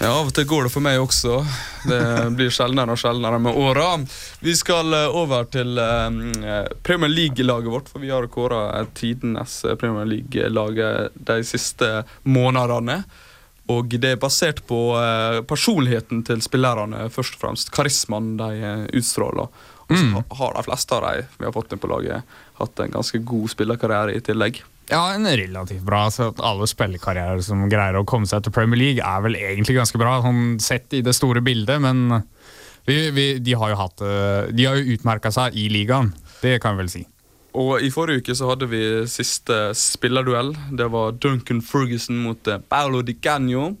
Ja, 0.00 0.14
Av 0.14 0.30
og 0.30 0.32
til 0.32 0.46
går 0.48 0.64
det 0.64 0.70
for 0.72 0.84
meg 0.86 1.02
også. 1.02 1.42
Det 1.90 2.00
blir 2.38 2.48
sjeldnere 2.54 2.94
og 2.94 3.00
sjeldnere 3.02 3.42
med 3.44 3.58
åra. 3.60 3.90
Vi 4.40 4.54
skal 4.56 4.96
eh, 4.96 5.18
over 5.20 5.50
til 5.52 5.76
eh, 5.76 6.72
Premier 6.80 7.12
League-laget 7.12 7.72
vårt, 7.74 7.92
for 7.92 8.00
vi 8.00 8.08
har 8.14 8.30
kåra 8.32 8.86
tidenes 8.96 9.60
eh, 9.68 9.76
Premier 9.76 10.08
League-lag 10.08 10.80
de 11.12 11.40
siste 11.44 12.06
månedene. 12.24 13.02
Og 13.68 13.98
det 14.00 14.14
er 14.14 14.22
basert 14.22 14.62
på 14.64 14.80
personligheten 15.44 16.22
til 16.24 16.40
spillerne, 16.40 17.10
først 17.12 17.36
og 17.36 17.42
fremst. 17.42 17.74
Karismaen 17.76 18.38
de 18.40 18.78
utstråler. 18.96 19.52
Og 19.88 20.00
så 20.00 20.24
har 20.40 20.56
de 20.58 20.64
fleste 20.66 20.96
av 20.96 21.04
de 21.06 21.26
vi 21.38 21.46
har 21.48 21.54
fått 21.54 21.72
inn 21.72 21.80
på 21.80 21.88
laget, 21.88 22.34
hatt 22.60 22.82
en 22.84 22.92
ganske 22.98 23.20
god 23.24 23.52
spillerkarriere 23.54 24.16
i 24.16 24.20
tillegg. 24.24 24.60
Ja, 24.88 25.02
en 25.12 25.26
relativt 25.26 25.84
bra. 25.84 26.06
Så 26.12 26.30
at 26.32 26.40
alle 26.44 26.68
spillekarrierer 26.68 27.40
som 27.44 27.66
greier 27.68 27.96
å 28.00 28.06
komme 28.08 28.28
seg 28.28 28.44
til 28.46 28.54
Premier 28.56 28.80
League, 28.80 29.04
er 29.04 29.24
vel 29.24 29.36
egentlig 29.36 29.76
ganske 29.76 30.00
bra, 30.00 30.18
sånn 30.24 30.58
sett 30.64 30.92
i 30.96 31.02
det 31.04 31.12
store 31.16 31.42
bildet, 31.44 31.80
men 31.84 32.22
vi, 32.88 33.10
vi, 33.12 33.26
de 33.44 33.56
har 33.60 33.74
jo 33.74 33.76
hatt 33.76 34.00
eh, 34.00 34.46
De 34.56 34.64
har 34.64 34.78
jo 34.80 34.94
utmerka 34.96 35.28
seg 35.34 35.56
i 35.60 35.66
ligaen. 35.72 36.14
Det 36.40 36.54
kan 36.64 36.76
vi 36.76 36.84
vel 36.86 36.92
si. 36.92 37.02
Og 37.58 37.82
i 37.84 37.90
forrige 37.92 38.22
uke 38.22 38.36
så 38.38 38.48
hadde 38.52 38.68
vi 38.70 38.80
siste 39.10 39.74
spillerduell. 39.76 40.54
Det 40.78 40.86
var 40.92 41.16
Duncan 41.20 41.60
Ferguson 41.64 42.20
mot 42.24 42.48
eh, 42.48 42.60
Paolo 42.60 43.02
Di 43.04 43.18
Canio. 43.20 43.74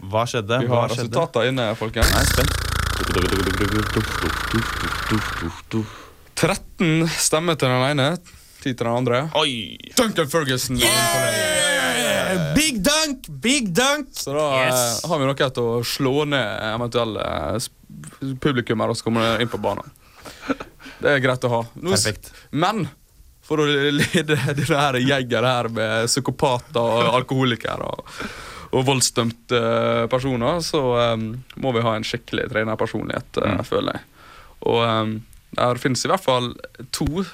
Hva 0.00 0.24
skjedde? 0.30 0.62
Vi 0.64 0.70
Hva 0.70 0.86
har 0.86 0.94
skjedde? 0.94 1.10
resultater 1.10 1.50
inne, 1.52 1.70
folkens. 1.78 2.10
Nei, 2.16 2.26
spent. 2.30 2.69
13 6.34 7.08
stemmer 7.20 7.58
til 7.60 7.68
den 7.68 7.84
ene, 7.90 8.06
10 8.62 8.62
til 8.64 8.76
den 8.84 8.92
andre. 8.92 9.22
Oi! 9.36 9.76
Duncan 9.98 10.28
Ferguson. 10.32 10.78
det. 10.80 12.54
Big 12.56 12.78
dunk! 12.84 13.26
Big 13.42 13.68
dunk! 13.76 14.08
Så 14.16 14.32
da 14.36 14.46
Yes. 14.66 15.04
eh, 15.04 15.08
har 15.10 15.18
vi 15.18 15.26
noe 15.28 15.34
til 15.50 15.62
å 15.66 15.82
slå 15.84 16.24
ned 16.30 16.62
eventuelle 16.74 17.26
eh, 17.56 18.34
publikummere 18.40 18.94
som 18.96 19.10
kommer 19.10 19.40
inn 19.42 19.50
på 19.50 19.58
banen. 19.60 19.90
Det 21.00 21.14
er 21.16 21.22
greit 21.24 21.44
å 21.44 21.52
ha. 21.52 21.60
Nå 21.80 21.94
Perfekt. 21.94 22.30
Men 22.52 22.86
for 23.44 23.62
å 23.64 23.66
lede 23.66 24.36
denne 24.36 25.00
gjengen 25.02 25.44
her 25.48 25.68
med 25.74 26.06
psykopater 26.10 26.80
og 26.80 27.14
alkoholikere 27.18 27.88
og, 27.88 28.04
og 28.70 28.86
voldsdømte 28.86 29.58
eh, 29.58 30.06
personer, 30.12 30.60
så 30.62 30.80
um, 31.14 31.30
må 31.58 31.74
vi 31.74 31.84
ha 31.84 31.96
en 31.96 32.06
skikkelig 32.06 32.48
trenerpersonlighet, 32.52 33.40
mm. 33.42 33.62
føler 33.66 33.98
jeg. 33.98 34.26
Og 34.70 34.82
um, 34.86 35.14
der 35.58 35.80
finnes 35.82 36.04
i 36.06 36.10
hvert 36.12 36.22
fall 36.22 36.52
to 36.94 37.24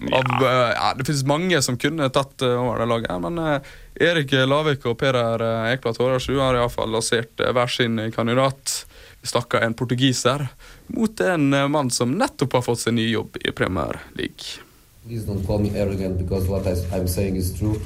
av, 0.00 0.24
uh, 0.40 0.72
ja, 0.72 0.90
det 0.96 1.04
finnes 1.06 1.26
mange 1.28 1.60
som 1.62 1.76
kunne 1.78 2.08
tatt 2.10 2.42
uh, 2.42 2.56
over 2.56 2.82
det 2.82 2.88
laget, 2.90 3.14
men 3.22 3.38
uh, 3.38 3.72
Erik 4.00 4.32
Lavik 4.32 4.86
og 4.88 4.96
Peder 5.00 5.42
eh, 5.44 5.74
Ekblad 5.74 5.98
Hårasju 6.00 6.38
har 6.40 6.56
iallfall 6.56 6.88
lansert 6.94 7.40
eh, 7.40 7.52
hver 7.52 7.68
sin 7.68 8.00
kandidat. 8.14 8.86
Vi 9.20 9.28
snakker 9.28 9.60
en 9.60 9.76
portugiser 9.76 10.46
mot 10.96 11.20
en 11.20 11.52
eh, 11.52 11.68
mann 11.68 11.92
som 11.92 12.14
nettopp 12.16 12.56
har 12.56 12.64
fått 12.64 12.80
seg 12.86 12.96
ny 12.96 13.10
jobb 13.10 13.36
i 13.44 13.52
Premier 13.52 14.00
League. 14.16 14.64
Please 15.04 15.26
don't 15.28 15.44
call 15.44 15.60
me 15.60 15.74
arrogant 15.76 16.16
because 16.16 16.48
what 16.48 16.64
I'm 16.64 17.08
saying 17.08 17.36
is 17.36 17.52
true. 17.58 17.76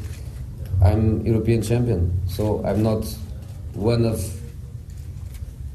I'm 0.83 1.27
European 1.27 1.63
champion, 1.63 2.11
so 2.29 2.63
I'm 2.65 2.83
not 2.83 3.05
one 3.75 4.05
of 4.05 4.21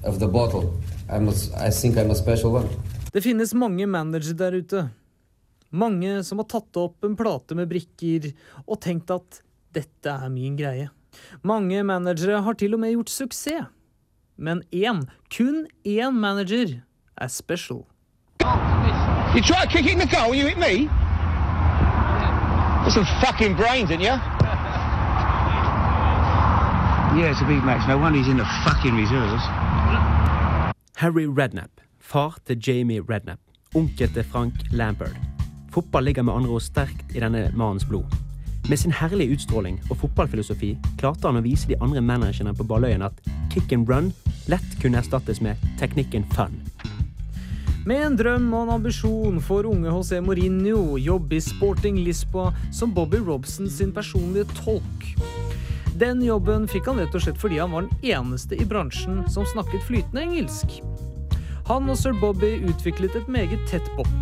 of 0.03 0.19
the 0.19 0.27
bottle. 0.27 0.73
I'm 1.09 1.27
a, 1.27 1.33
I 1.57 1.69
think 1.71 1.97
I'm 1.97 2.11
a 2.11 2.15
special 2.15 2.51
one. 2.51 2.67
Det 3.13 3.21
finnes 3.21 3.53
mange 3.53 3.87
managere 3.87 4.33
der 4.37 4.51
ute. 4.51 4.89
Mange 5.71 6.23
som 6.23 6.37
har 6.39 6.45
tatt 6.45 6.77
opp 6.77 7.03
en 7.03 7.15
plate 7.17 7.55
med 7.55 7.69
brikker 7.69 8.31
og 8.65 8.79
tenkt 8.81 9.11
at 9.11 9.41
dette 9.73 10.09
er 10.09 10.29
min 10.29 10.55
greie. 10.57 10.89
Mange 11.43 11.83
managere 11.83 12.41
har 12.41 12.53
til 12.53 12.73
og 12.73 12.79
med 12.79 12.93
gjort 12.93 13.09
suksess. 13.09 13.67
Men 14.37 14.63
én, 14.71 15.03
kun 15.35 15.67
én 15.83 16.11
manager, 16.15 16.81
er 17.17 17.27
special. 17.27 17.85
You 19.35 19.41
try 19.41 19.65
kicking 19.67 19.99
the 19.99 20.07
goal, 20.07 20.33
you 20.33 20.47
hit 20.47 20.57
me? 20.57 20.87
Got 22.83 22.93
some 22.93 23.05
fucking 23.21 23.55
brains 23.55 23.91
in 23.91 24.01
you. 24.01 24.38
Yeah, 27.17 27.31
it's 27.31 27.41
a 27.41 27.45
big 27.45 27.63
match. 27.63 27.87
No 27.87 27.97
wonder 27.97 28.19
he's 28.19 28.27
in 28.27 28.37
the 28.37 28.45
fucking 28.63 28.95
reserves. 28.95 29.43
Harry 30.95 31.25
Redknapp, 31.25 31.81
far 31.99 32.37
til 32.45 32.61
Jamie 32.67 33.01
Redknapp, 33.01 33.39
onkel 33.75 34.13
til 34.13 34.23
Frank 34.23 34.53
Lampard. 34.71 35.15
Fotball 35.71 36.03
ligger 36.03 36.21
med 36.21 36.33
andre 36.33 36.49
ord 36.49 36.61
sterkt 36.61 37.15
i 37.15 37.19
denne 37.19 37.51
mannens 37.55 37.85
blod. 37.85 38.05
Med 38.69 38.77
sin 38.77 38.91
herlige 38.91 39.33
utstråling 39.33 39.81
og 39.89 39.97
fotballfilosofi 39.97 40.75
klarte 40.99 41.25
han 41.25 41.41
å 41.41 41.41
vise 41.41 41.67
de 41.67 41.79
andre 41.81 42.01
managerne 42.01 42.53
på 42.53 42.67
Balløyen 42.69 43.01
at 43.01 43.17
kick 43.49 43.73
and 43.73 43.89
run 43.89 44.13
lett 44.45 44.77
kunne 44.81 45.01
erstattes 45.01 45.41
med 45.41 45.57
teknikken 45.81 46.29
fun. 46.37 46.61
Med 47.89 48.05
en 48.05 48.19
drøm 48.21 48.53
og 48.53 48.67
en 48.67 48.75
ambisjon 48.75 49.41
får 49.41 49.65
unge 49.65 49.89
José 49.89 50.21
Mourinho 50.21 50.99
jobbe 51.01 51.39
i 51.39 51.41
Sporting 51.41 52.03
Lisboa 52.05 52.53
som 52.69 52.93
Bobby 52.93 53.17
Robson 53.17 53.69
sin 53.69 53.95
personlige 53.97 54.45
tolk. 54.61 55.09
Den 55.99 56.21
jobben 56.23 56.67
fikk 56.67 56.85
han 56.87 56.99
rett 57.01 57.15
og 57.17 57.23
slett 57.25 57.39
fordi 57.41 57.57
han 57.59 57.73
var 57.75 57.83
den 57.83 58.11
eneste 58.13 58.55
i 58.55 58.65
bransjen 58.65 59.25
som 59.27 59.43
snakket 59.49 59.83
flytende 59.83 60.21
engelsk. 60.23 60.77
Han 61.67 61.91
og 61.91 61.97
sir 61.99 62.15
Bobby 62.21 62.53
utviklet 62.71 63.17
et 63.19 63.27
meget 63.27 63.65
tett 63.67 63.89
bånd. 63.97 64.13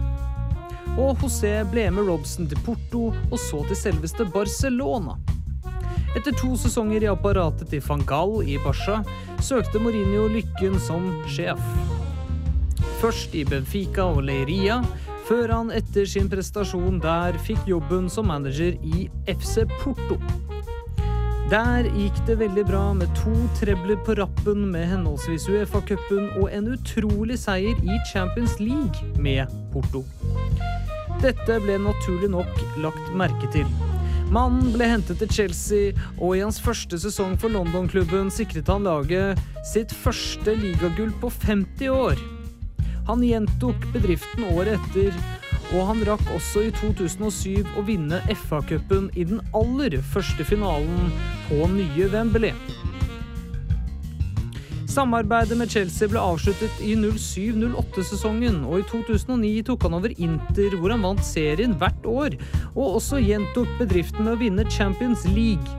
Og 0.97 1.21
José 1.21 1.51
ble 1.69 1.83
med 1.93 2.09
Robson 2.09 2.49
til 2.49 2.57
Porto 2.65 3.11
og 3.11 3.37
så 3.37 3.61
til 3.69 3.77
selveste 3.77 4.25
Barcelona. 4.33 5.19
Etter 6.17 6.33
to 6.39 6.55
sesonger 6.57 7.05
i 7.05 7.11
apparatet 7.11 7.69
til 7.69 7.85
van 7.85 8.01
Gaal 8.09 8.39
i 8.41 8.57
Barca 8.65 9.03
søkte 9.45 9.77
Mourinho 9.77 10.25
lykken 10.33 10.81
som 10.81 11.05
sjef. 11.29 11.61
Først 13.03 13.37
i 13.37 13.45
Benfica 13.45 14.09
og 14.15 14.23
Leiria, 14.25 14.81
før 15.29 15.59
han 15.59 15.69
etter 15.77 16.09
sin 16.09 16.31
prestasjon 16.31 16.97
der 17.05 17.37
fikk 17.45 17.69
jobben 17.69 18.09
som 18.09 18.31
manager 18.33 18.73
i 18.81 19.11
FC 19.29 19.67
Porto. 19.77 20.17
Der 21.47 21.85
gikk 21.95 22.17
det 22.27 22.41
veldig 22.41 22.63
bra 22.67 22.81
med 22.91 23.07
to 23.15 23.31
trebler 23.55 23.95
på 24.03 24.17
rappen 24.19 24.65
med 24.67 24.89
henholdsvis 24.89 25.45
Uefa-cupen 25.47 26.25
og 26.41 26.49
en 26.51 26.65
utrolig 26.73 27.37
seier 27.39 27.77
i 27.87 27.99
Champions 28.09 28.57
League 28.59 29.07
med 29.15 29.47
Porto. 29.71 30.01
Dette 31.23 31.55
ble 31.63 31.77
naturlig 31.79 32.27
nok 32.33 32.51
lagt 32.83 33.13
merke 33.15 33.47
til. 33.55 33.69
Mannen 34.27 34.73
ble 34.73 34.89
hentet 34.91 35.21
til 35.23 35.31
Chelsea, 35.37 35.95
og 36.19 36.35
i 36.35 36.43
hans 36.43 36.59
første 36.59 36.99
sesong 36.99 37.39
for 37.39 37.55
London-klubben 37.55 38.27
sikret 38.27 38.67
han 38.67 38.83
laget 38.83 39.39
sitt 39.71 39.95
første 39.95 40.51
ligagull 40.51 41.15
på 41.23 41.31
50 41.47 41.95
år. 41.95 42.19
Han 43.07 43.23
gjentok 43.23 43.87
bedriften 43.95 44.49
året 44.51 44.75
etter, 44.75 45.15
og 45.75 45.87
han 45.89 46.03
rakk 46.07 46.29
også 46.35 46.67
i 46.67 46.73
2007 46.77 47.77
å 47.77 47.83
vinne 47.87 48.21
FA-cupen 48.47 49.09
i 49.19 49.25
den 49.27 49.41
aller 49.57 49.97
første 50.13 50.45
finalen 50.47 51.09
på 51.49 51.67
nye 51.73 52.07
Wembley. 52.13 52.53
Samarbeidet 54.97 55.57
med 55.59 55.69
Chelsea 55.69 56.09
ble 56.09 56.17
avsluttet 56.17 56.79
i 56.81 56.95
07-08-sesongen, 56.97 58.63
og 58.65 58.79
i 58.79 58.85
2009 58.89 59.51
tok 59.67 59.85
han 59.85 59.97
over 59.99 60.15
Inter, 60.15 60.73
hvor 60.79 60.89
han 60.95 61.05
vant 61.05 61.21
serien 61.21 61.75
hvert 61.77 62.07
år, 62.09 62.39
og 62.71 62.95
også 62.97 63.19
gjentok 63.21 63.69
bedriften 63.77 64.25
med 64.25 64.37
å 64.37 64.41
vinne 64.41 64.65
Champions 64.73 65.27
League. 65.35 65.69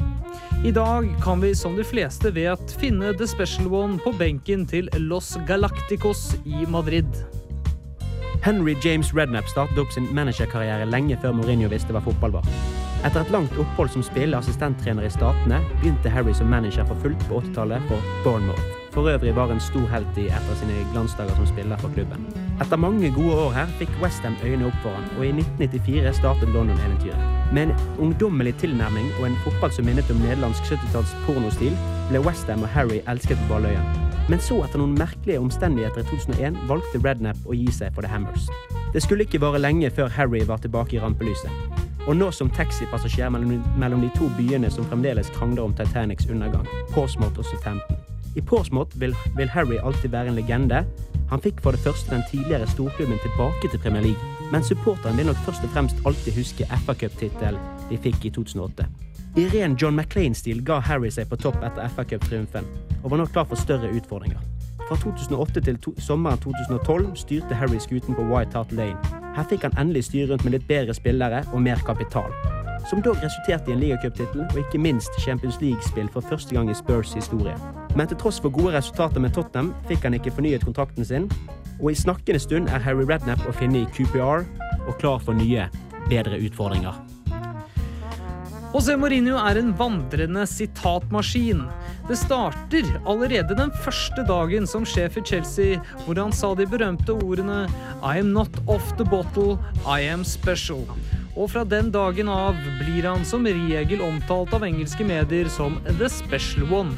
I 0.63 0.71
dag 0.75 1.11
kan 1.25 1.43
vi, 1.43 1.51
som 1.55 1.75
de 1.79 1.87
fleste 1.87 2.31
vet, 2.37 2.79
finne 2.79 3.11
The 3.19 3.27
Special 3.31 3.67
One 3.75 3.99
på 4.05 4.15
benken 4.21 4.69
til 4.71 4.87
Los 5.09 5.35
Galacticos 5.51 6.29
i 6.47 6.63
Madrid. 6.71 7.11
Henry 8.43 8.77
James 8.83 9.15
Redknapp 9.15 9.49
startet 9.49 9.79
opp 9.79 9.93
sin 9.93 10.07
managerkarriere 10.15 10.87
lenge 10.87 11.19
før 11.23 11.35
Mourinho 11.37 11.69
visste 11.73 11.95
hva 11.95 12.03
fotball 12.05 12.37
var. 12.39 12.51
Etter 13.07 13.23
et 13.23 13.33
langt 13.35 13.55
opphold 13.59 13.91
som 13.95 14.05
spiller 14.07 14.39
assistenttrener 14.39 15.07
i 15.07 15.13
Statene, 15.13 15.61
begynte 15.79 16.13
Harry 16.15 16.35
som 16.35 16.51
manager 16.51 16.87
for 16.89 16.99
fullt 17.03 17.25
på 17.31 17.43
80-tallet 17.43 17.91
for 17.91 18.13
Bournemouth. 18.27 18.77
For 18.95 19.11
øvrig 19.11 19.35
var 19.37 19.55
en 19.55 19.63
stor 19.63 19.87
helt 19.95 20.23
i 20.23 20.31
etter 20.31 20.63
sine 20.63 20.85
glansdager 20.95 21.35
som 21.39 21.51
spiller 21.51 21.83
for 21.83 21.95
klubben. 21.95 22.48
Etter 22.59 22.77
mange 22.77 23.07
gode 23.15 23.35
år 23.39 23.53
her 23.55 23.69
fikk 23.79 23.91
Westham 24.03 24.35
øynene 24.43 24.67
opp 24.67 24.79
for 24.83 24.91
han, 24.91 25.05
og 25.19 25.27
i 25.27 25.29
1994 25.31 26.17
startet 26.19 26.49
London-eventyret. 26.51 27.53
Med 27.55 27.69
en 27.69 27.75
ungdommelig 28.03 28.57
tilnærming 28.59 29.07
og 29.21 29.29
en 29.29 29.39
fotball 29.45 29.71
som 29.73 29.87
minnet 29.87 30.11
om 30.11 30.19
nederlandsk 30.25 30.67
70-talls 30.73 31.15
pornostil, 31.27 31.77
ble 32.09 32.25
Westham 32.27 32.67
og 32.67 32.73
Harry 32.75 32.99
elsket 33.07 33.39
på 33.45 33.53
Balløya. 33.53 33.85
Men 34.29 34.43
så, 34.43 34.59
etter 34.67 34.83
noen 34.83 34.99
merkelige 34.99 35.39
omstendigheter 35.41 36.03
i 36.03 36.09
2001, 36.11 36.59
valgte 36.69 37.03
Redknapp 37.07 37.47
å 37.47 37.55
gi 37.55 37.71
seg 37.79 37.95
for 37.95 38.03
The 38.03 38.11
Hammers. 38.11 38.51
Det 38.93 39.07
skulle 39.07 39.29
ikke 39.29 39.41
vare 39.47 39.63
lenge 39.63 39.95
før 39.95 40.11
Harry 40.19 40.43
var 40.51 40.59
tilbake 40.65 40.99
i 40.99 41.03
rampelyset. 41.05 41.87
Og 42.11 42.19
nå 42.19 42.33
som 42.35 42.51
taxipassasjer 42.59 43.31
mellom, 43.31 43.63
mellom 43.79 44.03
de 44.03 44.11
to 44.19 44.27
byene 44.35 44.73
som 44.75 44.91
fremdeles 44.91 45.31
krangler 45.39 45.63
om 45.63 45.79
Titanics 45.79 46.27
undergang, 46.27 46.67
Portsmouth 46.91 47.39
og 47.39 47.47
Southampton. 47.47 48.08
I 48.39 48.41
Porsmouth 48.41 49.01
vil, 49.01 49.17
vil 49.37 49.49
Harry 49.49 49.77
alltid 49.83 50.11
være 50.11 50.29
en 50.29 50.35
legende. 50.39 50.85
Han 51.31 51.43
fikk 51.43 51.61
for 51.63 51.75
det 51.75 51.81
første 51.83 52.15
den 52.15 52.23
tidligere 52.31 52.67
storklubben 52.71 53.19
tilbake 53.23 53.71
til 53.71 53.79
Premier 53.83 54.03
League, 54.03 54.51
men 54.53 54.65
supporteren 54.65 55.17
vil 55.17 55.27
nok 55.27 55.41
først 55.47 55.65
og 55.67 55.71
fremst 55.75 55.97
alltid 56.07 56.39
huske 56.39 56.69
FA-cuptittelen 56.85 57.61
de 57.91 57.99
fikk 57.99 58.25
i 58.25 58.31
2008. 58.31 58.87
I 59.37 59.47
ren 59.55 59.75
John 59.83 59.97
McClain-stil 59.97 60.63
ga 60.65 60.79
Harry 60.79 61.11
seg 61.11 61.29
på 61.29 61.37
topp 61.37 61.59
etter 61.67 61.91
FA-cuptriumfen, 61.97 62.69
og 63.03 63.11
var 63.11 63.21
nå 63.21 63.27
klar 63.27 63.49
for 63.51 63.61
større 63.61 63.91
utfordringer. 63.91 64.41
Fra 64.89 64.97
2008 64.97 65.65
til 65.67 65.81
to 65.85 65.93
sommeren 66.01 66.39
2012 66.39 67.11
styrte 67.25 67.59
Harry 67.59 67.83
skuten 67.83 68.15
på 68.15 68.29
White 68.31 68.57
Hart 68.57 68.73
Lane. 68.73 69.19
Her 69.37 69.51
fikk 69.51 69.67
han 69.67 69.77
endelig 69.79 70.07
styre 70.09 70.33
rundt 70.33 70.47
med 70.47 70.57
litt 70.57 70.71
bedre 70.71 70.97
spillere 70.97 71.43
og 71.53 71.63
mer 71.63 71.83
kapital. 71.87 72.33
Som 72.87 73.03
dog 73.03 73.19
resulterte 73.23 73.71
i 73.71 73.75
en 73.75 73.83
ligacuptittel 73.83 74.45
og 74.47 74.59
ikke 74.61 74.79
minst 74.79 75.11
Champions 75.21 75.59
League-spill 75.61 76.09
for 76.15 76.25
første 76.25 76.55
gang 76.55 76.71
i 76.71 76.77
Spurs 76.79 77.13
historie. 77.13 77.57
Men 77.97 78.09
til 78.09 78.21
tross 78.21 78.41
for 78.41 78.55
gode 78.55 78.77
resultater 78.77 79.21
med 79.21 79.35
Tottenham 79.35 79.75
fikk 79.91 80.07
han 80.07 80.17
ikke 80.17 80.33
fornyet 80.39 80.65
kontrakten 80.65 81.05
sin, 81.05 81.29
og 81.83 81.93
i 81.93 81.99
snakkende 81.99 82.41
stund 82.43 82.71
er 82.71 82.83
Harry 82.85 83.07
Redknapp 83.09 83.45
å 83.49 83.55
finne 83.57 83.83
i 83.83 83.91
QPR 83.95 84.47
og 84.87 84.97
klar 85.03 85.23
for 85.23 85.37
nye, 85.37 85.69
bedre 86.09 86.41
utfordringer. 86.41 86.97
José 88.69 88.99
Mourinho 89.01 89.39
er 89.41 89.57
en 89.57 89.71
vandrende 89.77 90.43
sitatmaskin. 90.47 91.63
Det 92.09 92.19
starter 92.21 92.87
allerede 93.09 93.57
den 93.57 93.73
første 93.85 94.25
dagen 94.29 94.69
som 94.69 94.85
sjef 94.85 95.17
i 95.17 95.23
Chelsea, 95.25 95.79
hvor 96.05 96.21
han 96.21 96.35
sa 96.37 96.53
de 96.57 96.67
berømte 96.69 97.17
ordene 97.17 97.63
I 98.03 98.19
am 98.21 98.35
not 98.37 98.61
off 98.69 98.93
the 99.01 99.09
bottle, 99.09 99.57
I 99.89 100.05
am 100.13 100.25
special. 100.25 100.85
Og 101.39 101.53
fra 101.53 101.63
den 101.65 101.93
dagen 101.95 102.29
av 102.29 102.57
blir 102.81 103.07
han 103.07 103.25
som 103.27 103.47
regel 103.47 104.03
omtalt 104.03 104.53
av 104.57 104.67
engelske 104.67 105.07
medier 105.07 105.51
som 105.53 105.79
The 105.87 106.11
Special 106.11 106.67
One. 106.75 106.97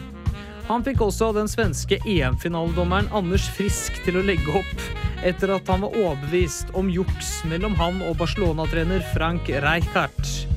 Han 0.70 0.84
fikk 0.86 1.02
også 1.04 1.32
den 1.36 1.50
svenske 1.50 1.98
EM-finaledommeren 2.08 3.10
Anders 3.12 3.48
Frisk 3.56 4.00
til 4.06 4.20
å 4.20 4.24
legge 4.24 4.54
opp, 4.62 4.86
etter 5.26 5.52
at 5.56 5.68
han 5.68 5.84
var 5.84 5.96
overbevist 5.98 6.72
om 6.78 6.88
juks 6.94 7.40
mellom 7.50 7.76
han 7.76 8.00
og 8.06 8.16
Barcelona-trener 8.22 9.04
Frank 9.12 9.50
Rijkaard. 9.50 10.49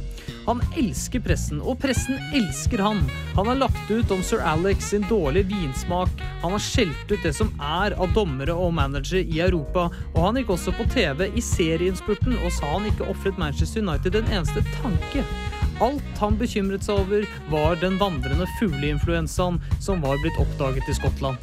Han 0.46 0.60
elsker 0.78 1.22
pressen, 1.24 1.62
og 1.64 1.78
pressen 1.80 2.18
elsker 2.36 2.82
han. 2.84 3.00
Han 3.38 3.48
har 3.48 3.62
lagt 3.62 3.92
ut 3.92 4.12
om 4.12 4.24
sir 4.26 4.44
Alex 4.44 4.90
sin 4.92 5.06
dårlige 5.10 5.48
vinsmak, 5.54 6.12
han 6.42 6.52
har 6.52 6.64
skjelt 6.64 7.12
ut 7.12 7.24
det 7.24 7.32
som 7.38 7.52
er 7.64 7.96
av 7.96 8.12
dommere 8.16 8.56
og 8.56 8.74
managere 8.76 9.24
i 9.24 9.40
Europa, 9.46 9.88
og 10.14 10.20
han 10.26 10.40
gikk 10.42 10.52
også 10.58 10.76
på 10.76 10.88
TV 10.92 11.30
i 11.32 11.44
serieinnspurten 11.44 12.36
og 12.42 12.52
sa 12.52 12.76
han 12.76 12.90
ikke 12.92 13.08
ofret 13.14 13.40
Manchester 13.40 13.86
United 13.86 14.20
en 14.20 14.32
eneste 14.36 14.66
tanke. 14.82 15.24
Alt 15.82 16.20
han 16.22 16.38
bekymret 16.38 16.86
seg 16.86 17.00
over, 17.06 17.26
var 17.52 17.80
den 17.82 17.96
vandrende 18.02 18.48
fugleinfluensaen 18.60 19.62
som 19.82 20.04
var 20.04 20.20
blitt 20.22 20.38
oppdaget 20.44 20.92
i 20.92 20.98
Skottland. 21.00 21.40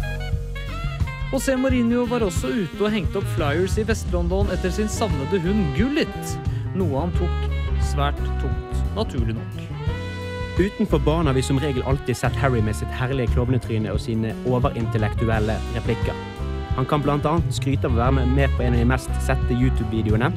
José 1.31 1.55
Mourinho 1.57 2.05
var 2.11 2.25
også 2.27 2.51
ute 2.51 2.83
og 2.83 2.91
hengte 2.91 3.21
opp 3.21 3.29
flyers 3.37 3.77
i 3.79 3.85
Vest-London 3.87 4.51
etter 4.55 4.73
sin 4.75 4.91
savnede 4.91 5.39
hund 5.45 5.63
Gullit, 5.77 6.35
noe 6.75 7.05
han 7.05 7.15
tok 7.19 7.51
svært 7.93 8.19
tungt, 8.43 8.70
naturlig 8.97 9.35
nok. 9.35 9.63
Utenfor 10.61 10.99
banen 10.99 11.27
har 11.27 11.35
vi 11.35 11.43
som 11.43 11.59
regel 11.59 11.83
alltid 11.83 12.17
sett 12.17 12.37
Harry 12.37 12.61
med 12.61 12.77
sitt 12.77 12.91
herlige 12.93 13.33
klovnetryne 13.33 13.93
og 13.93 14.01
sine 14.01 14.35
overintellektuelle 14.47 15.57
replikker. 15.77 16.17
Han 16.77 16.87
kan 16.87 17.03
annet 17.11 17.55
skryte 17.55 17.87
av 17.87 17.95
å 17.95 18.01
være 18.01 18.27
med 18.27 18.51
på 18.57 18.63
en 18.63 18.75
av 18.75 18.81
de 18.81 18.89
mest 18.89 19.11
sette 19.25 19.57
YouTube-videoene, 19.57 20.31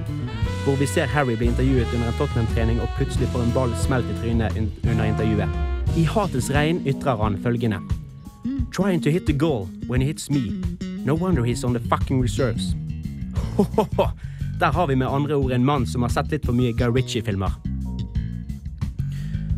hvor 0.63 0.79
vi 0.79 0.87
ser 0.87 1.11
Harry 1.11 1.35
bli 1.35 1.47
intervjuet 1.51 1.91
under 1.93 2.07
en 2.07 2.17
Tottenham-trening 2.17 2.79
og 2.81 2.89
plutselig 2.97 3.27
får 3.33 3.43
en 3.43 3.53
ball 3.53 3.75
smelt 3.83 4.07
i 4.09 4.15
trynet 4.21 4.57
under 4.57 5.05
intervjuet. 5.05 5.59
I 5.99 6.05
hatets 6.07 6.49
regn 6.55 6.79
ytrer 6.87 7.19
han 7.19 7.37
følgende. 7.43 7.81
Trying 8.71 9.03
to 9.03 9.11
hit 9.11 9.25
the 9.25 9.33
goal 9.33 9.67
when 9.87 10.01
he 10.01 10.07
hits 10.07 10.29
me. 10.29 10.61
No 11.05 11.13
wonder 11.13 11.43
he's 11.43 11.63
on 11.63 11.73
the 11.73 11.79
fucking 11.79 12.21
reserves. 12.21 12.75
Hohoho. 13.57 14.09
Der 14.59 14.71
har 14.71 14.87
vi 14.87 14.95
med 14.95 15.07
andre 15.07 15.35
ord 15.35 15.51
en 15.51 15.65
mann 15.65 15.85
som 15.87 16.01
har 16.01 16.09
sett 16.09 16.31
litt 16.31 16.45
for 16.45 16.55
mye 16.55 16.71
Guy 16.71 16.87
Ritchie-filmer. 16.87 17.72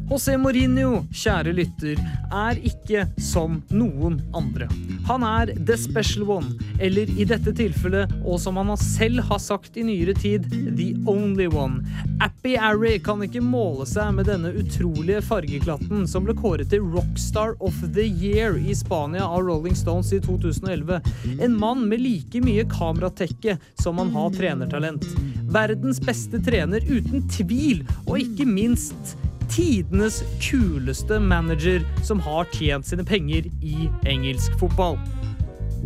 José 0.06 0.36
Mourinho, 0.38 1.00
kjære 1.18 1.50
lytter, 1.58 1.98
er 2.30 2.60
ikke 2.62 3.08
som 3.18 3.56
noen 3.74 4.20
andre. 4.38 4.68
Han 5.08 5.26
er 5.26 5.50
the 5.66 5.74
special 5.82 6.28
one, 6.30 6.52
eller 6.78 7.10
i 7.10 7.26
dette 7.26 7.50
tilfellet, 7.58 8.14
og 8.22 8.38
som 8.44 8.60
han 8.62 8.70
selv 8.78 9.24
har 9.26 9.42
sagt 9.42 9.80
i 9.82 9.86
nyere 9.88 10.14
tid, 10.14 10.46
the 10.78 10.92
only 11.10 11.48
one. 11.50 11.82
Appy 12.22 12.54
Arry 12.54 13.00
kan 13.02 13.26
ikke 13.26 13.42
måle 13.42 13.88
seg 13.90 14.14
med 14.20 14.30
denne 14.30 14.54
utrolige 14.54 15.24
fargeklatten 15.26 16.06
som 16.10 16.30
ble 16.30 16.38
kåret 16.38 16.70
til 16.70 16.86
Rockstar 16.86 17.58
of 17.58 17.82
the 17.98 18.06
Year 18.06 18.62
i 18.62 18.78
Spania 18.78 19.26
av 19.26 19.42
Rolling 19.50 19.76
Stones 19.76 20.14
i 20.14 20.22
2011. 20.22 21.02
En 21.42 21.58
mann 21.58 21.88
med 21.90 22.06
like 22.06 22.46
mye 22.46 22.70
kameratekke 22.70 23.58
som 23.82 23.98
han 23.98 24.14
har 24.14 24.38
trenertalent. 24.38 25.10
Verdens 25.50 25.98
beste 26.04 26.38
trener 26.46 26.86
uten 26.86 27.26
tvil, 27.34 27.82
og 28.06 28.20
ikke 28.22 28.46
minst 28.46 29.18
tidenes 29.52 30.24
kuleste 30.42 31.20
manager 31.20 31.84
som 32.04 32.20
har 32.20 32.48
tjent 32.54 32.88
sine 32.88 33.06
penger 33.06 33.50
i 33.62 33.90
engelsk 34.08 34.54
fotball. 34.60 34.98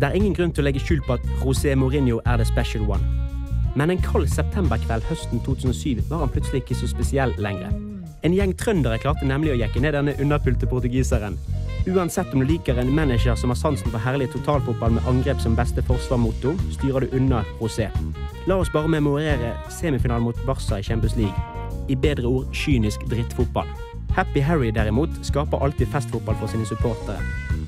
Det 0.00 0.08
er 0.08 0.16
ingen 0.16 0.34
grunn 0.34 0.52
til 0.52 0.64
å 0.64 0.68
legge 0.68 0.82
skjul 0.82 1.02
på 1.06 1.18
at 1.18 1.26
José 1.42 1.74
Mourinho 1.76 2.20
er 2.24 2.40
the 2.40 2.46
special 2.48 2.86
one. 2.88 3.04
Men 3.76 3.92
en 3.92 4.02
kald 4.02 4.30
septemberkveld 4.32 5.04
høsten 5.10 5.42
2007 5.46 6.02
var 6.08 6.24
han 6.24 6.32
plutselig 6.32 6.64
ikke 6.64 6.78
så 6.80 6.90
spesiell 6.90 7.34
lenger. 7.38 7.74
En 8.26 8.34
gjeng 8.36 8.52
trøndere 8.58 8.98
klarte 9.00 9.28
nemlig 9.28 9.54
å 9.54 9.60
jekke 9.60 9.80
ned 9.80 9.94
denne 9.96 10.16
underpulte 10.20 10.68
portugiseren. 10.68 11.38
Uansett 11.88 12.34
om 12.34 12.42
du 12.42 12.48
liker 12.50 12.76
en 12.80 12.92
manager 12.94 13.38
som 13.40 13.52
har 13.52 13.60
sansen 13.60 13.88
for 13.92 14.02
herlig 14.04 14.28
totalfotball 14.34 14.98
med 14.98 15.06
angrep 15.08 15.40
som 15.40 15.56
beste 15.56 15.84
forsvarmotto, 15.88 16.52
styrer 16.76 17.06
du 17.06 17.16
unna 17.16 17.44
José. 17.60 17.88
La 18.48 18.60
oss 18.60 18.72
bare 18.72 18.88
memorere 18.88 19.54
semifinalen 19.72 20.28
mot 20.28 20.44
Barca 20.48 20.80
i 20.80 20.84
Champions 20.84 21.16
League. 21.16 21.59
I 21.90 21.96
bedre 21.98 22.30
ord 22.30 22.54
kynisk 22.54 23.02
drittfotball. 23.10 23.68
Happy 24.14 24.40
Harry 24.40 24.70
derimot 24.70 25.10
skaper 25.26 25.62
alltid 25.64 25.90
festfotball 25.90 26.38
for 26.38 26.50
sine 26.50 26.66
supportere. 26.66 27.18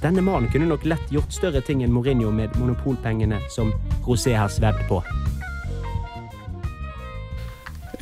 Denne 0.03 0.23
mannen 0.23 0.51
kunne 0.51 0.67
nok 0.71 0.87
lett 0.87 1.13
gjort 1.15 1.35
større 1.35 1.63
ting 1.63 1.83
enn 1.83 1.93
Mourinho 1.95 2.31
med 2.35 2.55
monopolpengene 2.59 3.39
som 3.51 3.71
Rosé 4.07 4.35
har 4.39 4.51
svevd 4.51 4.83
på. 4.89 5.03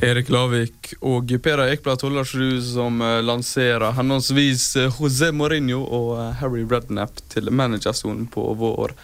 Erik 0.01 0.31
Lavik 0.33 0.95
og 1.05 1.29
Pera 1.45 1.67
Ekblad 1.69 2.01
Tollersrud 2.01 2.63
som 2.65 3.03
eh, 3.05 3.19
lanserer 3.21 3.93
henholdsvis 3.93 4.63
eh, 4.81 4.97
José 4.97 5.29
Mourinho 5.29 5.83
og 5.83 6.15
eh, 6.17 6.31
Harry 6.39 6.63
Redknapp 6.65 7.21
til 7.29 7.51
managersonen 7.53 8.25
på 8.33 8.47
vår 8.57 8.95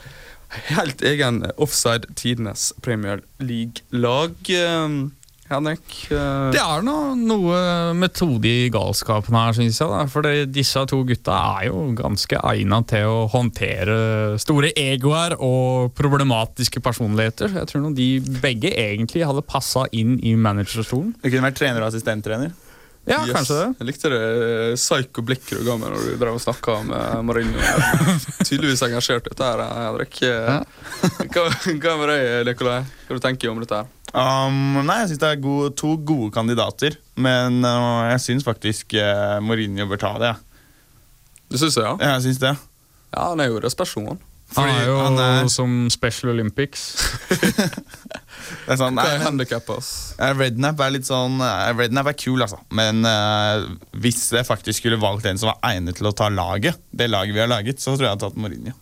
helt 0.72 1.04
egen 1.06 1.44
offside 1.62 2.10
tidenes 2.18 2.72
Premier 2.82 3.22
League-lag. 3.38 4.34
Eh, 5.48 5.56
Henrik? 5.56 5.88
Uh... 6.12 6.52
Det 6.52 6.62
er 6.62 6.84
noe, 6.86 7.16
noe 7.18 7.60
metode 7.98 8.48
i 8.50 8.68
galskapen 8.74 9.36
her, 9.38 9.56
syns 9.58 9.80
jeg. 9.82 9.90
Da. 9.90 10.04
For 10.12 10.28
disse 10.52 10.84
to 10.92 11.02
gutta 11.08 11.38
er 11.58 11.70
jo 11.70 11.88
ganske 11.98 12.40
egna 12.52 12.82
til 12.88 13.08
å 13.08 13.26
håndtere 13.32 14.38
store 14.42 14.74
egoer 14.78 15.38
og 15.40 15.94
problematiske 15.98 16.84
personligheter. 16.84 17.54
Jeg 17.62 17.72
tror 17.72 17.86
nå 17.88 17.96
de 17.98 18.12
begge 18.44 18.74
egentlig 18.76 19.26
hadde 19.28 19.46
passa 19.48 19.88
inn 19.96 20.18
i 20.22 20.36
managerstolen. 20.36 21.16
Det 21.22 21.32
kunne 21.32 21.50
vært 21.50 21.62
trener 21.64 21.84
og 21.84 21.92
assistenttrener. 21.92 22.56
Ja, 23.08 23.22
Yes. 23.24 23.38
kanskje 23.38 23.56
det. 23.56 23.68
Jeg 23.80 23.88
likte 23.88 24.10
det 24.12 24.18
eh, 24.20 24.74
psycho 24.76 25.24
blikket 25.24 25.62
du 25.62 25.64
ga 25.64 25.78
meg 25.80 25.94
når 25.94 26.02
du 26.04 26.18
drev 26.20 26.36
og 26.36 26.42
snakka 26.44 26.74
med 26.90 27.22
Mourinho. 27.24 27.62
Tydeligvis 28.48 28.84
engasjert 28.84 29.30
dette 29.30 29.48
her, 29.48 29.64
Henrik. 29.64 30.20
Ja. 30.20 30.58
Hva, 31.32 31.46
hva 31.48 31.94
med 32.02 32.12
deg, 32.12 32.26
Nikolai? 32.50 32.82
Hva 33.08 33.16
du 33.16 33.24
tenker 33.24 33.48
du 33.48 33.54
om 33.54 33.64
dette? 33.64 33.80
her? 33.80 33.97
Um, 34.16 34.80
nei, 34.88 35.02
jeg 35.04 35.12
syns 35.12 35.22
det 35.22 35.30
er 35.34 35.42
gode, 35.44 35.74
to 35.78 35.96
gode 36.08 36.32
kandidater, 36.36 36.96
men 37.20 37.60
uh, 37.66 38.08
jeg 38.14 38.24
syns 38.24 38.46
faktisk 38.48 38.96
uh, 38.96 39.38
Mourinho 39.44 39.88
bør 39.90 40.00
ta 40.02 40.14
det. 40.22 40.32
Ja. 40.32 40.64
Du 41.52 41.60
syns 41.60 41.76
det, 41.76 41.84
ja? 41.84 41.94
Ja, 42.00 42.14
jeg 42.16 42.28
synes 42.30 42.42
det. 42.44 42.54
Ja, 43.14 43.30
han 43.32 43.44
er 43.44 43.52
jo 43.52 43.60
det 43.64 43.72
special. 43.72 44.18
Han 44.56 44.70
er 44.72 44.86
jo 44.88 44.96
han 45.02 45.20
er- 45.20 45.50
som 45.52 45.90
Special 45.92 46.32
Olympics. 46.32 46.86
Det 48.68 48.76
er 48.76 48.80
sånn, 48.80 48.96
Hva 48.96 49.04
nei, 49.04 49.18
er 50.24 50.36
Rednap 50.40 50.80
er 50.84 50.92
litt 50.94 51.08
sånn 51.08 51.40
eh, 51.44 51.72
Rednap 51.76 52.08
er 52.12 52.16
kul, 52.20 52.40
altså. 52.46 52.60
Men 52.76 53.04
uh, 53.04 53.66
hvis 54.00 54.22
jeg 54.36 54.48
faktisk 54.48 54.80
skulle 54.82 55.00
valgt 55.02 55.28
en 55.28 55.40
som 55.40 55.52
var 55.52 55.60
egnet 55.74 55.98
til 56.00 56.08
å 56.08 56.14
ta 56.16 56.30
laget, 56.32 56.80
det 56.96 57.10
laget 57.12 57.36
vi 57.36 57.42
har 57.44 57.52
laget, 57.52 57.82
så 57.84 57.94
tror 57.96 58.06
jeg 58.06 58.08
jeg 58.08 58.16
hadde 58.16 58.28
tatt 58.30 58.40
Mourinho. 58.40 58.76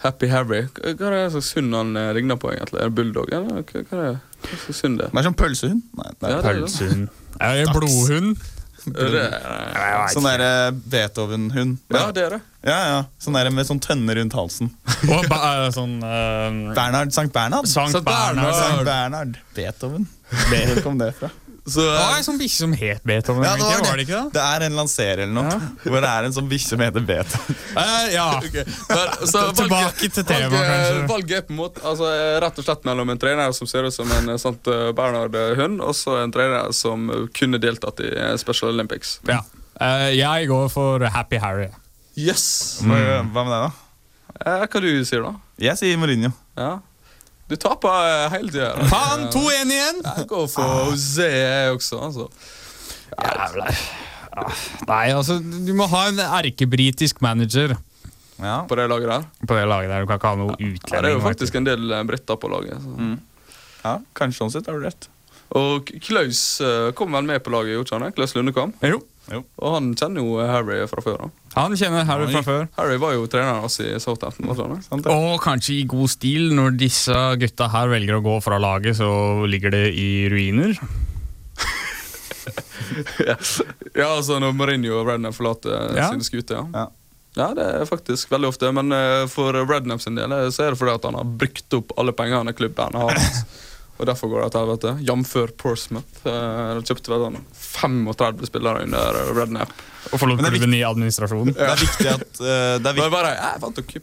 Happy 0.00 0.30
Harry. 0.32 0.62
Hva 0.80 0.94
er 1.10 1.16
det 1.16 1.24
slags 1.34 1.50
hund 1.58 1.74
han 1.76 1.90
eh, 2.00 2.12
ligner 2.16 2.38
på, 2.40 2.52
egentlig? 2.54 2.80
Er 2.80 2.88
det 2.88 2.96
bulldog, 2.96 3.28
eller 3.36 3.60
hva, 3.60 3.82
hva 3.90 3.98
er 3.98 4.06
det? 4.06 4.54
Slags 4.64 4.80
hund 4.86 4.96
det 5.00 5.08
er? 5.08 5.12
Det 5.12 5.20
er 5.20 5.28
sånn 5.28 5.36
pølsehund. 5.42 5.82
Nei, 6.00 6.08
det 6.16 6.30
er 6.30 6.32
Ja. 6.36 6.40
Pølsehund. 6.46 7.10
Er 7.40 7.60
det 7.60 7.74
blodhund? 7.76 8.48
Sånn 8.80 10.24
der 10.24 10.40
eh, 10.40 10.70
Beethoven-hund. 10.92 11.74
ja, 11.92 12.06
det 12.16 12.22
er 12.24 12.34
det. 12.36 12.40
Ja, 12.64 12.78
ja. 12.88 13.00
Sånn 13.20 13.36
der 13.36 13.50
med 13.52 13.68
sånn 13.68 13.80
tønne 13.84 14.14
rundt 14.16 14.32
halsen. 14.36 14.70
Og 15.04 15.28
ba, 15.28 15.40
eh, 15.66 15.68
sånn 15.76 15.98
uh, 16.00 16.72
Bernhard, 16.76 17.12
Sankt 17.12 17.34
Bernhard. 17.36 17.68
Sankt 17.68 17.92
Sankt 17.98 18.08
Bernhard. 18.08 18.40
Bernhard. 18.40 18.56
Sankt 18.64 18.88
Bernhard. 18.88 19.38
Beethoven. 19.56 20.08
Hvor 20.32 20.82
kom 20.86 20.98
det 21.00 21.12
fra? 21.20 21.28
Så, 21.70 21.84
Det 21.86 21.98
var 21.98 22.16
en 22.18 22.26
sånn 22.26 22.38
bikkje 22.40 22.58
som 22.64 22.72
het 22.76 23.04
Beethoven. 23.06 23.44
Ja, 23.46 23.52
det 23.56 23.66
var 23.66 23.76
det. 23.78 23.88
var 23.88 24.00
det 24.00 24.06
ikke 24.06 24.20
det? 24.20 24.32
Det 24.36 24.44
er 24.44 24.64
en 24.66 24.78
lanserer 24.80 25.22
eller 25.24 25.36
noe, 25.36 25.58
hvor 25.84 26.04
det 26.04 26.10
er 26.10 26.28
en 26.28 26.36
sånn 26.36 26.48
bikkje 26.50 26.72
som 26.72 26.84
heter 26.84 27.06
Beethoven. 27.10 27.60
Eh, 27.70 28.06
ja. 28.16 28.26
men, 28.90 29.14
så 29.30 29.44
Tilbake 29.60 30.10
til 30.10 30.26
temaet, 30.26 30.56
kanskje. 30.56 31.04
valget 31.12 31.36
er 31.38 31.46
på 31.46 31.54
en 31.54 31.60
måte 31.60 31.84
altså, 31.86 32.10
rett 32.46 32.60
og 32.62 32.68
slett 32.68 32.88
mellom 32.90 33.14
en 33.14 33.22
trener 33.22 33.54
som 33.56 33.70
ser 33.70 33.88
ut 33.88 33.94
som 33.94 34.10
en 34.18 34.34
eh, 34.34 34.40
sant, 34.42 34.72
eh, 34.72 34.90
Bernhard-hund, 34.96 35.80
og 35.84 35.96
så 35.96 36.20
en 36.24 36.34
trener 36.34 36.74
som 36.76 37.08
kunne 37.36 37.62
deltatt 37.62 38.02
i 38.04 38.12
Special 38.42 38.74
Olympics. 38.74 39.18
ja. 39.30 39.42
Uh, 39.80 40.10
jeg 40.12 40.44
går 40.50 40.66
for 40.68 41.00
Happy 41.08 41.38
Harry. 41.40 41.70
Yes! 42.12 42.82
Hva, 42.84 42.98
hva 43.32 43.44
med 43.46 43.54
deg, 43.54 43.62
da? 43.64 43.90
Eh, 44.40 44.64
hva 44.66 44.80
du 44.82 44.88
sier 45.08 45.24
da? 45.24 45.32
Jeg 45.60 45.80
sier 45.80 45.98
Mourinho. 46.00 46.30
Ja. 46.58 46.78
Du 47.50 47.56
taper 47.58 47.90
eh, 48.06 48.26
hele 48.36 48.52
tida. 48.54 48.70
Faen, 48.90 49.26
2-1 49.34 49.72
igjen! 49.74 50.00
Jeg 50.06 50.26
går 50.30 50.46
for 50.52 50.76
José, 50.92 51.26
jeg 51.34 51.72
også. 51.74 51.98
Altså. 52.08 52.28
Jævla 53.18 53.66
Ah, 54.30 54.46
Nei, 54.86 55.06
altså, 55.10 55.40
du 55.42 55.72
må 55.74 55.88
ha 55.90 56.04
en 56.06 56.20
erkebritisk 56.22 57.18
manager 57.26 57.72
Ja. 58.38 58.60
På 58.70 58.76
det 58.78 58.84
laget 58.88 59.08
der. 59.10 59.24
på 59.42 59.56
det 59.58 59.64
laget 59.66 59.90
der. 59.90 60.04
Du 60.04 60.06
kan 60.06 60.20
ikke 60.20 60.30
ha 60.30 60.38
noe 60.38 60.54
Ja, 60.60 61.00
det 61.02 61.10
er 61.10 61.16
jo 61.16 61.22
faktisk 61.24 61.58
en 61.58 61.66
del 61.66 61.90
eh, 61.92 62.04
briter 62.06 62.38
på 62.38 62.48
laget. 62.52 62.78
Så. 62.78 63.08
ja, 63.82 63.96
kanskje 64.14 64.38
sånn 64.44 64.52
sett 64.54 64.70
har 64.70 64.78
du 64.78 64.86
rett. 64.86 65.08
Og 65.58 65.90
Klaus 66.06 66.44
eh, 66.62 66.92
kom 66.94 67.10
vel 67.18 67.26
med 67.26 67.42
på 67.42 67.50
laget, 67.52 67.74
gjorde 67.74 67.98
han 67.98 68.06
det? 68.06 68.12
Klaus 68.20 68.36
Lundekam. 68.38 68.72
Jo. 68.86 69.02
Og 69.34 69.74
han 69.74 69.90
kjenner 69.98 70.22
jo 70.22 70.38
Harry 70.46 70.78
fra 70.94 71.02
før. 71.02 71.26
da. 71.26 71.39
Han 71.56 71.72
kjenner 71.74 72.04
Harry 72.06 72.28
fra 72.30 72.44
før. 72.46 72.66
Harry 72.76 72.98
var 73.02 73.16
jo 73.16 73.24
treneren 73.30 73.64
oss 73.66 73.80
i 73.82 73.88
Southampton. 73.98 74.52
Og? 74.54 75.06
Og 75.10 75.32
kanskje 75.42 75.80
i 75.80 75.86
god 75.90 76.12
stil, 76.12 76.52
når 76.54 76.76
disse 76.78 77.16
gutta 77.42 77.66
her 77.72 77.90
velger 77.90 78.20
å 78.20 78.22
gå 78.22 78.36
fra 78.44 78.60
laget, 78.62 79.00
så 79.00 79.08
ligger 79.50 79.74
det 79.74 79.88
i 79.98 80.10
ruiner. 80.30 80.76
ja, 83.28 83.36
altså 84.06 84.38
når 84.42 84.54
Mourinho 84.56 84.96
og 85.00 85.10
Rednap 85.10 85.36
forlater 85.36 85.96
Ja. 85.98 86.08
sine 86.12 86.26
skuter, 86.26 86.62
ja. 86.62 86.66
Ja. 86.74 86.86
Ja, 87.38 87.44
det 87.54 87.62
er 87.62 87.86
faktisk 87.86 88.30
veldig 88.32 88.48
ofte. 88.50 88.72
Men 88.74 88.90
eh, 88.92 89.24
for 89.30 89.54
Rednap 89.54 90.02
sin 90.02 90.16
del 90.18 90.32
eh, 90.34 90.48
så 90.50 90.64
er 90.66 90.74
det 90.74 90.80
fordi 90.80 90.96
at 90.98 91.04
han 91.06 91.14
har 91.18 91.28
brukt 91.42 91.76
opp 91.78 91.92
alle 92.00 92.14
pengene 92.16 92.54
klubben 92.58 92.96
har 92.98 93.14
hatt. 93.14 93.58
Og 94.00 94.08
derfor 94.08 94.30
går 94.32 94.46
det 94.46 94.52
til 94.54 94.62
helvete. 94.64 94.92
Jf. 95.04 95.34
Portsmouth. 95.60 96.22
Uh, 96.24 96.78
de 96.78 96.88
kjøpte 96.88 97.12
vel 97.12 97.26
sånn 97.26 97.38
35 97.52 98.48
spillere 98.48 98.86
under 98.86 99.20
Rednap. 99.36 99.74
Og 100.10 100.22
forlot 100.22 100.40
klubben 100.40 100.74
i 100.78 100.80
administrasjonen. 100.88 101.52
Det 101.56 101.68
er 101.68 101.82
viktig 101.82 102.08
at 102.08 102.26
uh, 102.40 102.48
det, 102.80 102.80
er 102.80 102.96
Det 102.96 103.04
er 103.04 103.12
bare, 103.12 103.34
jeg 103.36 103.62
fant 103.66 103.80
det, 103.84 104.02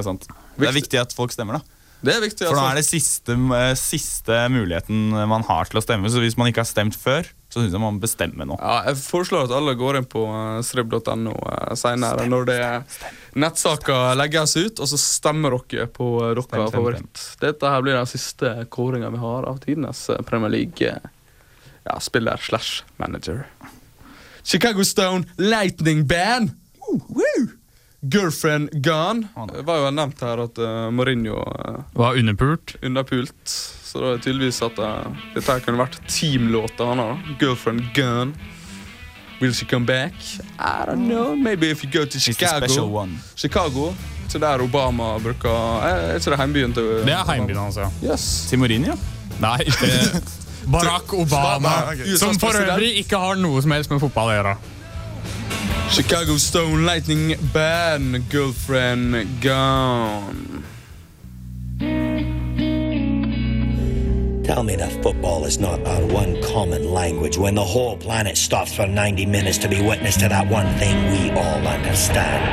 er 0.00 0.06
sant. 0.06 0.28
det 0.56 0.70
er 0.70 0.76
viktig 0.78 1.02
at 1.02 1.12
folk 1.16 1.34
stemmer, 1.36 1.60
da. 1.60 1.74
Det 2.04 2.12
er 2.12 2.24
viktig. 2.24 2.48
For 2.48 2.56
nå 2.56 2.64
altså. 2.64 2.72
er 2.72 2.80
det 2.80 2.84
siste, 2.84 3.36
eh, 3.56 3.70
siste 3.80 4.40
muligheten 4.52 5.14
man 5.30 5.44
har 5.48 5.70
til 5.70 5.80
å 5.80 5.84
stemme. 5.84 6.10
Så 6.12 6.20
hvis 6.20 6.36
man 6.40 6.50
ikke 6.50 6.60
har 6.60 6.68
stemt 6.68 6.98
før, 7.00 7.28
så 7.54 7.62
syns 7.62 7.74
jeg 7.76 7.78
man 7.78 7.94
må 7.94 8.02
bestemme 8.02 8.42
nå. 8.50 8.56
Ja, 8.58 8.80
jeg 8.88 8.98
foreslår 8.98 9.44
at 9.46 9.52
alle 9.54 9.76
går 9.78 10.00
inn 10.00 10.08
på 10.10 10.24
uh, 10.26 10.58
srib.no 10.66 11.34
uh, 11.38 11.74
senere 11.78 12.26
når 12.26 12.48
det 12.48 12.62
nettsaker 13.38 14.16
legges 14.18 14.56
ut, 14.58 14.82
og 14.82 14.90
så 14.90 14.98
stemmer 14.98 15.54
dere 15.70 15.86
på 15.86 16.08
uh, 16.18 16.32
deres 16.32 16.48
Stem, 16.50 16.66
favoritt. 16.74 17.22
Dette 17.44 17.70
her 17.70 17.84
blir 17.86 17.94
den 17.94 18.10
siste 18.10 18.52
kåringa 18.74 19.12
vi 19.14 19.22
har 19.22 19.46
av 19.46 19.62
tidenes 19.62 20.02
uh, 20.10 20.18
Premier 20.26 20.50
League-spiller 20.56 22.42
ja, 22.42 22.46
slash 22.50 22.82
manager. 22.98 23.44
Chicago 24.42 24.82
Stone 24.82 25.30
Lightning 25.38 26.02
Band! 26.10 26.56
Woo! 26.90 27.52
Girlfriend 28.12 28.68
Gone. 28.84 29.28
Det 29.52 29.62
var 29.64 29.78
jo 29.84 29.90
nevnt 29.96 30.20
her 30.20 30.42
at 30.44 30.58
uh, 30.60 30.90
Mourinho 30.92 31.38
uh, 31.40 31.78
Var 31.96 32.18
underpult. 32.20 32.76
underpult. 32.82 33.48
Så 33.84 33.98
det 34.02 34.10
er 34.10 34.18
tydeligvis 34.26 34.58
at 34.66 34.78
uh, 34.82 35.06
dette 35.34 35.46
her 35.52 35.62
kunne 35.64 35.80
vært 35.80 36.00
teamlåta 36.10 36.84
hans. 36.90 37.30
Girlfriend 37.40 37.86
Gone. 37.96 38.34
Will 39.40 39.54
she 39.54 39.66
come 39.66 39.86
back? 39.86 40.14
I 40.58 40.84
don't 40.86 41.08
know. 41.08 41.34
Maybe 41.36 41.70
if 41.70 41.82
you 41.84 41.90
go 41.90 42.04
to 42.04 42.20
Chicago. 42.20 42.84
one. 42.86 43.18
Chicago, 43.36 43.92
til 44.28 44.40
der 44.40 44.62
Obama 44.62 45.18
bruker 45.18 45.82
Er 45.84 46.14
ikke 46.16 46.30
det 46.30 46.38
heimbyen 46.38 46.72
til 46.74 46.84
Det 47.04 47.12
er 47.12 47.24
heimbyen 47.32 47.58
hans, 47.58 47.76
ja. 47.76 47.88
Yes. 48.12 48.46
Til 48.48 48.58
Mourinho? 48.58 48.94
Nei, 49.40 49.58
ikke 49.66 49.90
Barack 50.72 51.12
Obama. 51.12 51.56
Obama, 51.56 51.92
okay. 51.92 52.16
Som 52.16 52.38
for 52.40 52.56
øvrig 52.56 52.94
ikke 53.02 53.18
har 53.20 53.36
noe 53.36 53.60
som 53.62 53.74
helst 53.74 53.90
med 53.92 54.00
fotball 54.00 54.30
å 54.32 54.36
gjøre. 54.38 54.54
Chicago 55.90 56.36
Stone 56.36 56.84
Lightning 56.84 57.36
Band. 57.52 58.28
Girlfriend 58.30 59.40
Gone. 59.40 60.64
Tell 64.44 64.62
me 64.62 64.76
that 64.76 64.92
football 65.02 65.44
is 65.44 65.58
not 65.58 65.84
our 65.86 66.04
one 66.06 66.42
common 66.42 66.92
language 66.92 67.38
when 67.38 67.54
the 67.54 67.64
whole 67.64 67.96
planet 67.96 68.36
stops 68.36 68.74
for 68.74 68.86
90 68.86 69.26
minutes 69.26 69.58
to 69.58 69.68
be 69.68 69.80
witness 69.80 70.16
to 70.16 70.28
that 70.28 70.48
one 70.48 70.66
thing 70.76 70.96
we 71.12 71.30
all 71.30 71.66
understand. 71.66 72.44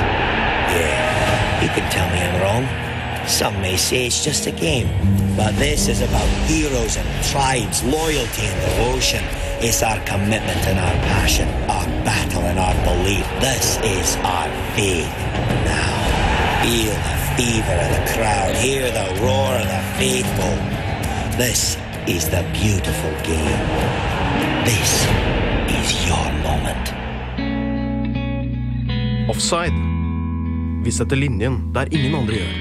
Yeah, 0.72 1.62
you 1.62 1.68
can 1.68 1.90
tell 1.90 2.08
me 2.10 2.18
I'm 2.18 2.40
wrong. 2.40 3.28
Some 3.28 3.60
may 3.60 3.76
say 3.76 4.06
it's 4.06 4.24
just 4.24 4.46
a 4.46 4.52
game. 4.52 4.88
But 5.36 5.54
this 5.56 5.88
is 5.88 6.00
about 6.00 6.26
heroes 6.46 6.96
and 6.96 7.24
tribes, 7.26 7.82
loyalty 7.84 8.42
and 8.46 8.60
devotion. 8.70 9.24
It's 9.64 9.80
our 9.80 10.00
commitment 10.04 10.58
and 10.66 10.76
our 10.76 10.96
passion, 11.06 11.46
our 11.70 11.86
battle 12.02 12.42
and 12.42 12.58
our 12.58 12.74
belief. 12.82 13.22
This 13.38 13.78
is 13.86 14.16
our 14.26 14.50
faith. 14.74 15.06
Now, 15.70 16.02
feel 16.66 16.90
the 16.90 17.16
fever 17.38 17.76
of 17.78 17.90
the 17.94 18.02
crowd, 18.10 18.56
hear 18.56 18.90
the 18.90 19.06
roar 19.22 19.54
of 19.54 19.68
the 19.70 19.82
faithful. 20.02 20.58
This 21.38 21.78
is 22.10 22.28
the 22.28 22.42
beautiful 22.50 23.14
game. 23.22 23.62
This 24.66 25.06
is 25.70 26.08
your 26.10 26.26
moment. 26.42 26.90
Offside. 29.30 29.78
Vi 30.82 30.90
setter 30.90 31.16
linjen 31.16 31.70
der 31.70 31.86
ingen 31.94 32.14
andre 32.18 32.34
gjør. 32.34 32.54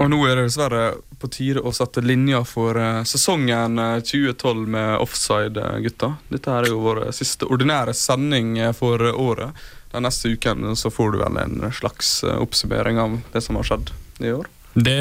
Og 0.00 0.10
nå 0.10 0.24
er 0.24 0.40
det 0.40 0.48
dessverre 0.48 1.03
på 1.24 1.30
tide 1.32 1.62
å 1.64 1.72
sette 1.72 2.02
linja 2.04 2.42
for 2.44 2.76
eh, 2.76 3.00
sesongen 3.08 3.78
eh, 3.80 3.96
2012 4.04 4.68
med 4.76 4.98
offside, 5.00 5.56
eh, 5.60 5.78
gutta. 5.86 6.12
Dette 6.28 6.52
her 6.52 6.66
er 6.68 6.74
jo 6.74 6.82
vår 6.84 7.00
siste 7.16 7.48
ordinære 7.48 7.94
sending 7.96 8.58
eh, 8.60 8.74
for 8.76 9.00
året. 9.10 9.56
Den 9.94 10.04
neste 10.04 10.32
uken 10.34 10.72
så 10.76 10.90
får 10.92 11.14
du 11.14 11.18
vel 11.22 11.38
en 11.40 11.64
slags 11.72 12.18
eh, 12.26 12.36
oppsummering 12.44 12.98
av 13.00 13.16
det 13.32 13.40
som 13.46 13.56
har 13.60 13.66
skjedd 13.70 13.92
i 14.26 14.32
år. 14.34 14.50
Det 14.74 14.98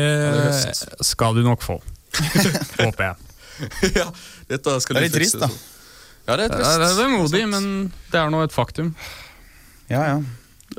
skal 1.03 1.36
du 1.36 1.43
nok 1.45 1.63
få. 1.65 1.79
Håper 2.83 3.07
jeg. 3.09 3.15
ja, 3.97 4.07
dette 4.49 4.77
skal 4.81 4.95
Det 4.97 5.01
er 5.01 5.07
litt 5.09 5.15
trist, 5.17 5.39
da. 5.41 5.49
Ja, 6.29 6.38
det 6.38 6.45
er 6.45 6.53
Det 6.53 6.59
trist. 6.62 6.69
er, 6.77 6.86
det 6.99 7.03
er 7.07 7.12
modig, 7.17 7.43
men 7.51 7.67
det 8.13 8.21
er 8.21 8.31
nå 8.31 8.43
et 8.45 8.53
faktum. 8.55 8.93
Ja, 9.91 10.05
ja. 10.07 10.17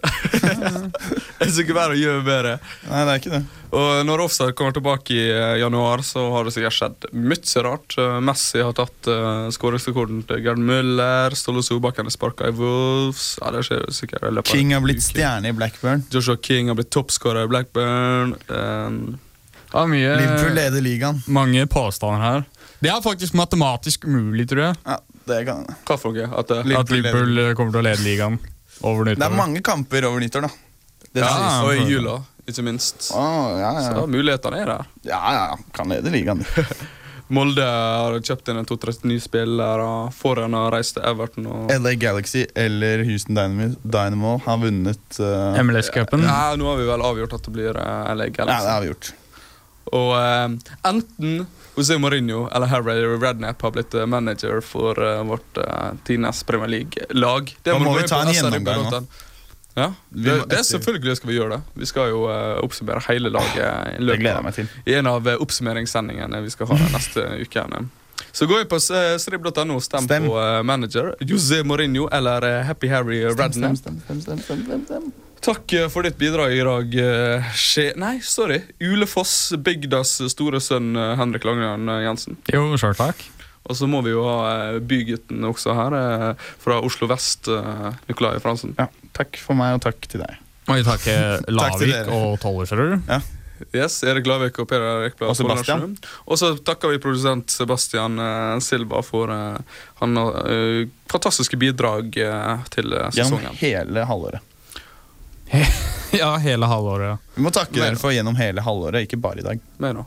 Det 1.39 1.49
syns 1.49 1.61
ikke 1.65 1.77
bare 1.77 1.95
å 1.97 1.99
gjøre 1.99 2.23
bedre. 2.25 2.55
Nei, 2.89 3.01
det 3.05 3.13
er 3.13 3.21
ikke 3.21 3.33
det. 3.35 3.43
Og 3.75 4.05
når 4.07 4.23
offside 4.25 4.55
kommer 4.57 4.75
tilbake 4.77 5.17
i 5.17 5.25
eh, 5.33 5.57
januar, 5.61 6.05
så 6.07 6.23
har 6.33 6.47
det 6.47 6.55
sikkert 6.55 6.77
skjedd 6.77 7.09
mye 7.19 7.65
rart. 7.67 7.97
Eh, 7.99 8.21
Messi 8.25 8.63
har 8.63 8.77
tatt 8.79 9.11
uh, 9.11 9.51
skåringsrekorden 9.55 10.23
til 10.29 10.45
Gerd 10.45 10.63
Müller. 10.63 11.35
Ståle 11.39 11.65
Solbakken 11.67 12.09
er 12.09 12.15
sparka 12.15 12.49
i 12.51 12.55
Wolves. 12.55 13.35
Ja, 13.43 13.51
det 13.55 13.65
skjer 13.67 13.85
sikkert 13.95 14.29
i 14.29 14.33
løpet 14.39 14.55
King 14.55 14.73
har 14.77 14.85
blitt 14.85 15.03
stjerne 15.05 15.51
i 15.51 15.57
Blackburn. 15.57 16.07
Joshua 16.15 16.39
King 16.39 16.71
har 16.71 16.79
blitt 16.79 16.93
toppskårer 16.95 17.49
i 17.49 17.53
Blackburn. 17.55 18.37
Um, 18.49 19.05
Ja, 19.75 19.89
mye, 19.91 20.11
Liverpool 20.21 20.55
leder 20.55 20.83
ligaen. 20.85 21.17
mange 21.27 21.67
påstander 21.67 22.21
her. 22.23 22.45
Det 22.79 22.93
er 22.93 23.01
faktisk 23.03 23.35
matematisk 23.35 24.05
umulig, 24.07 24.47
tror 24.47 24.69
jeg. 24.69 24.77
Ja, 24.87 24.99
det 25.27 25.39
kan 25.49 25.65
hva 25.89 25.97
for 25.99 26.15
noe? 26.15 26.29
At, 26.31 26.53
eh, 26.55 26.77
At 26.79 26.93
Liverpool 26.93 27.41
kommer 27.59 27.75
til 27.75 27.81
å 27.81 27.87
lede 27.89 28.05
ligaen 28.07 28.39
over 28.83 29.13
Det 29.13 29.23
er 29.23 29.37
mange 29.37 29.63
kamper 29.65 30.09
over 30.09 30.21
nyttår, 30.25 30.49
da. 30.49 30.51
Det 31.15 31.23
ja, 31.23 31.63
og 31.63 31.77
i 31.79 31.87
jula, 31.87 32.19
ikke 32.49 32.65
minst. 32.67 33.11
Oh, 33.15 33.55
ja, 33.61 33.71
ja. 33.79 33.87
Så 33.95 34.07
mulighetene 34.11 34.61
er 34.65 34.73
der. 34.73 34.93
ja, 35.07 35.23
ja. 35.37 35.47
Kan 35.77 35.93
lede 35.95 36.11
ligaen. 36.11 36.43
Molde 37.33 37.65
har 37.65 38.19
kjøpt 38.21 38.51
inn 38.53 38.61
en 38.61 38.67
to-tre 38.69 38.93
nye 39.09 39.23
spillere. 39.23 39.87
Foran 40.13 40.53
har 40.59 40.75
reist 40.75 40.99
til 40.99 41.07
Everton. 41.09 41.47
Og 41.49 41.73
LA 41.73 41.95
Galaxy 41.97 42.45
eller 42.55 43.05
Houston 43.09 43.39
Dynamo, 43.39 43.71
Dynamo 43.81 44.35
har 44.45 44.61
vunnet 44.61 45.21
uh, 45.23 45.57
MLS-cupen. 45.65 46.27
ja, 46.29 46.53
nå 46.61 46.69
har 46.69 46.81
vi 46.83 46.89
vel 46.91 47.05
avgjort 47.09 47.39
at 47.39 47.49
det 47.49 47.55
blir 47.55 47.81
uh, 47.81 48.13
LA 48.13 48.29
Ja, 48.29 48.45
det 48.51 48.75
har 48.75 48.85
vi 48.85 48.91
gjort. 48.93 49.15
Og 49.97 50.13
uh, 50.13 50.75
enten 50.91 51.47
José 51.75 51.99
Mourinho 51.99 52.47
eller 52.55 52.71
Harry 52.71 53.03
Redknapp 53.19 53.63
har 53.63 53.75
blitt 53.75 53.95
eh, 53.95 54.07
manager 54.07 54.61
for 54.63 54.99
eh, 55.03 55.23
vårt 55.27 55.59
uh, 55.59 55.93
tidenes 56.07 56.43
Premier 56.47 56.71
League-lag. 56.71 57.55
Da 57.67 57.79
må 57.83 57.97
vi 57.99 58.09
ta 58.09 58.23
en 58.23 58.35
gjennomgang. 58.35 59.09
Ja, 59.75 59.89
det, 60.09 60.45
det 60.47 60.61
selvfølgelig 60.65 61.17
skal 61.19 61.29
vi 61.33 61.35
gjøre 61.35 61.57
det. 61.57 61.63
Vi 61.83 61.87
skal 61.91 62.13
jo 62.13 62.29
uh, 62.31 62.63
oppsummere 62.63 63.03
hele 63.09 63.33
laget 63.35 63.99
i 63.99 64.07
løpet 64.07 64.61
i 64.87 64.95
en 64.95 65.11
av 65.11 65.27
eh, 65.27 65.41
oppsummeringssendingene 65.43 66.45
vi 66.45 66.55
skal 66.55 66.71
ha 66.71 66.79
neste 66.95 67.27
uken. 67.45 67.91
Så 68.31 68.47
gå 68.47 68.61
inn 68.61 68.71
på 68.71 68.79
eh, 68.95 69.17
srib.no 69.19 69.77
og 69.77 69.83
stem, 69.83 70.07
Stem. 70.07 70.29
på 70.31 70.39
uh, 70.39 70.61
manager. 70.67 71.13
José 71.23 71.63
Mourinho 71.67 72.07
eller 72.15 72.47
eh, 72.47 72.63
Happy 72.67 72.91
Harry 72.91 73.25
Redknapp. 73.27 73.79
Stem, 73.79 74.01
stem, 74.07 74.23
stem, 74.23 74.41
stem, 74.43 74.65
stem, 74.67 74.87
stem. 74.87 75.13
Takk 75.45 75.73
eh, 75.73 75.89
for 75.93 76.03
ditt 76.07 76.17
bidrag 76.19 76.53
i 76.53 76.63
dag. 76.65 76.95
eh, 76.95 77.51
Skje... 77.59 77.93
Nei, 78.01 78.19
sorry. 78.25 78.61
Ulefoss, 78.81 79.53
bygdas 79.61 80.17
store 80.33 80.61
sønn 80.63 80.95
eh, 80.97 81.15
Henrik 81.21 81.45
Langeland 81.45 81.91
eh, 81.91 82.05
Jensen. 82.07 82.39
Jo, 82.53 82.67
sjøl 82.81 82.97
takk. 82.99 83.21
Og 83.65 83.77
så 83.79 83.89
må 83.89 84.03
vi 84.05 84.13
jo 84.13 84.25
ha 84.29 84.77
bygutten 84.85 85.45
også 85.49 85.73
her, 85.73 85.95
fra 86.61 86.83
Oslo 86.85 87.07
vest, 87.09 87.49
Nikolai 88.11 88.37
Fransen. 88.45 88.75
Ja, 88.77 88.91
takk 89.17 89.39
for 89.41 89.57
meg, 89.57 89.79
og 89.79 89.81
takk 89.87 90.05
til 90.05 90.21
deg. 90.21 90.35
Og 90.69 90.83
takk, 90.85 91.01
takker 91.07 91.47
Takk 91.49 91.79
til 91.81 91.95
Lavik 91.95 92.13
og 92.13 92.37
Tollersrud. 92.43 93.09
Yes, 93.73 94.03
Erik 94.05 94.29
Lavik 94.29 94.61
og 94.61 94.69
Per 94.69 94.85
Erik 94.85 95.17
Blad 95.17 95.33
Og 95.33 95.39
Sebastian. 95.41 95.97
Og 96.29 96.37
så 96.37 96.53
takker 96.61 96.93
vi 96.93 97.01
produsent 97.01 97.57
Sebastian 97.57 98.21
Silva 98.61 99.01
for 99.01 99.33
uh, 99.33 99.81
han 100.03 100.21
uh, 100.21 100.85
fantastiske 101.09 101.57
bidrag 101.57 102.13
til 102.13 102.99
sesongen. 103.17 103.49
Gjennom 103.49 103.63
hele 103.65 104.05
halvåret. 104.13 104.45
Ja, 106.15 106.37
hele 106.39 106.67
halvåret. 106.71 107.09
ja. 107.09 107.17
Vi 107.35 107.43
må 107.43 107.51
takke 107.51 107.75
dere 107.75 107.99
for 107.99 108.15
gjennom 108.15 108.37
hele 108.39 108.63
halvåret, 108.63 109.09
ikke 109.09 109.19
bare 109.19 109.43
i 109.43 109.47
dag. 109.47 109.63
Mer 109.83 109.97
nå. 109.97 110.05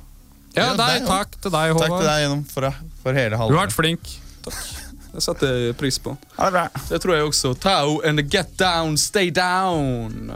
Ja, 0.55 0.69
Ja, 0.69 0.73
deg, 0.79 1.01
deg 1.01 1.07
takk 1.09 1.35
til 1.43 1.51
deg, 1.51 1.73
Håvard. 1.75 1.83
Takk 1.83 1.99
til 1.99 2.07
deg 2.07 2.21
gjennom 2.23 2.43
for, 2.53 2.69
for 3.03 3.17
hele 3.19 3.35
Du 3.35 3.57
har 3.57 3.65
vært 3.67 3.75
flink. 3.75 4.13
Takk. 4.47 4.61
Det 5.17 5.23
setter 5.25 5.53
jeg 5.65 5.75
pris 5.79 5.97
på. 5.99 6.13
Ha 6.37 6.47
det 6.47 6.53
bra. 6.53 6.63
Det 6.89 6.99
tror 7.03 7.15
jeg 7.15 7.27
også. 7.27 7.51
Tao 7.59 7.99
and 8.05 8.21
the 8.21 8.23
get 8.23 8.51
down, 8.59 8.97
stay 9.01 9.31
down. 9.33 10.31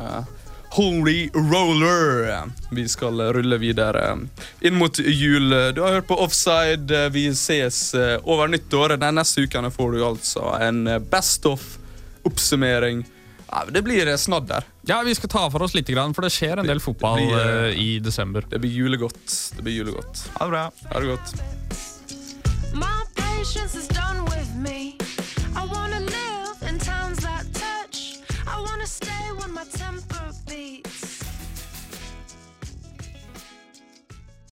Holy 0.74 1.30
roller. 1.36 2.50
Vi 2.72 2.88
skal 2.88 3.20
rulle 3.36 3.58
videre 3.62 4.18
inn 4.64 4.78
mot 4.80 4.98
jul. 5.00 5.50
Du 5.76 5.82
har 5.84 5.98
hørt 6.00 6.08
på 6.08 6.18
Offside. 6.24 7.10
Vi 7.12 7.28
ses 7.36 7.94
uh, 7.94 8.18
over 8.24 8.48
nyttår. 8.48 8.96
Den 8.98 9.20
neste 9.20 9.44
ukene 9.46 9.72
får 9.72 9.92
du 9.98 10.06
altså 10.08 10.56
en 10.64 10.86
uh, 10.88 10.98
Best 11.12 11.46
of-oppsummering. 11.46 13.04
Ja, 13.52 13.66
det 13.70 13.82
blir 13.82 14.08
uh, 14.08 14.16
snadder. 14.16 14.64
Ja, 14.88 15.02
Vi 15.06 15.16
skal 15.16 15.30
ta 15.30 15.50
for 15.52 15.62
oss 15.62 15.76
litt, 15.76 15.92
for 15.92 16.22
det 16.24 16.32
skjer 16.34 16.64
en 16.64 16.70
del 16.70 16.80
fotball 16.80 17.20
blir, 17.20 17.36
eh, 17.38 17.66
eh, 17.68 17.82
i 17.84 17.90
desember. 18.00 18.48
Det 18.50 18.60
blir 18.64 18.72
julegodt. 18.72 19.54
Det 19.56 19.62
blir 19.64 19.82
julegodt. 19.82 20.30
Ha 20.40 20.46
det 20.46 20.52
bra. 20.52 20.70
Ha 20.94 21.00
det 21.00 21.08
godt. 21.12 21.36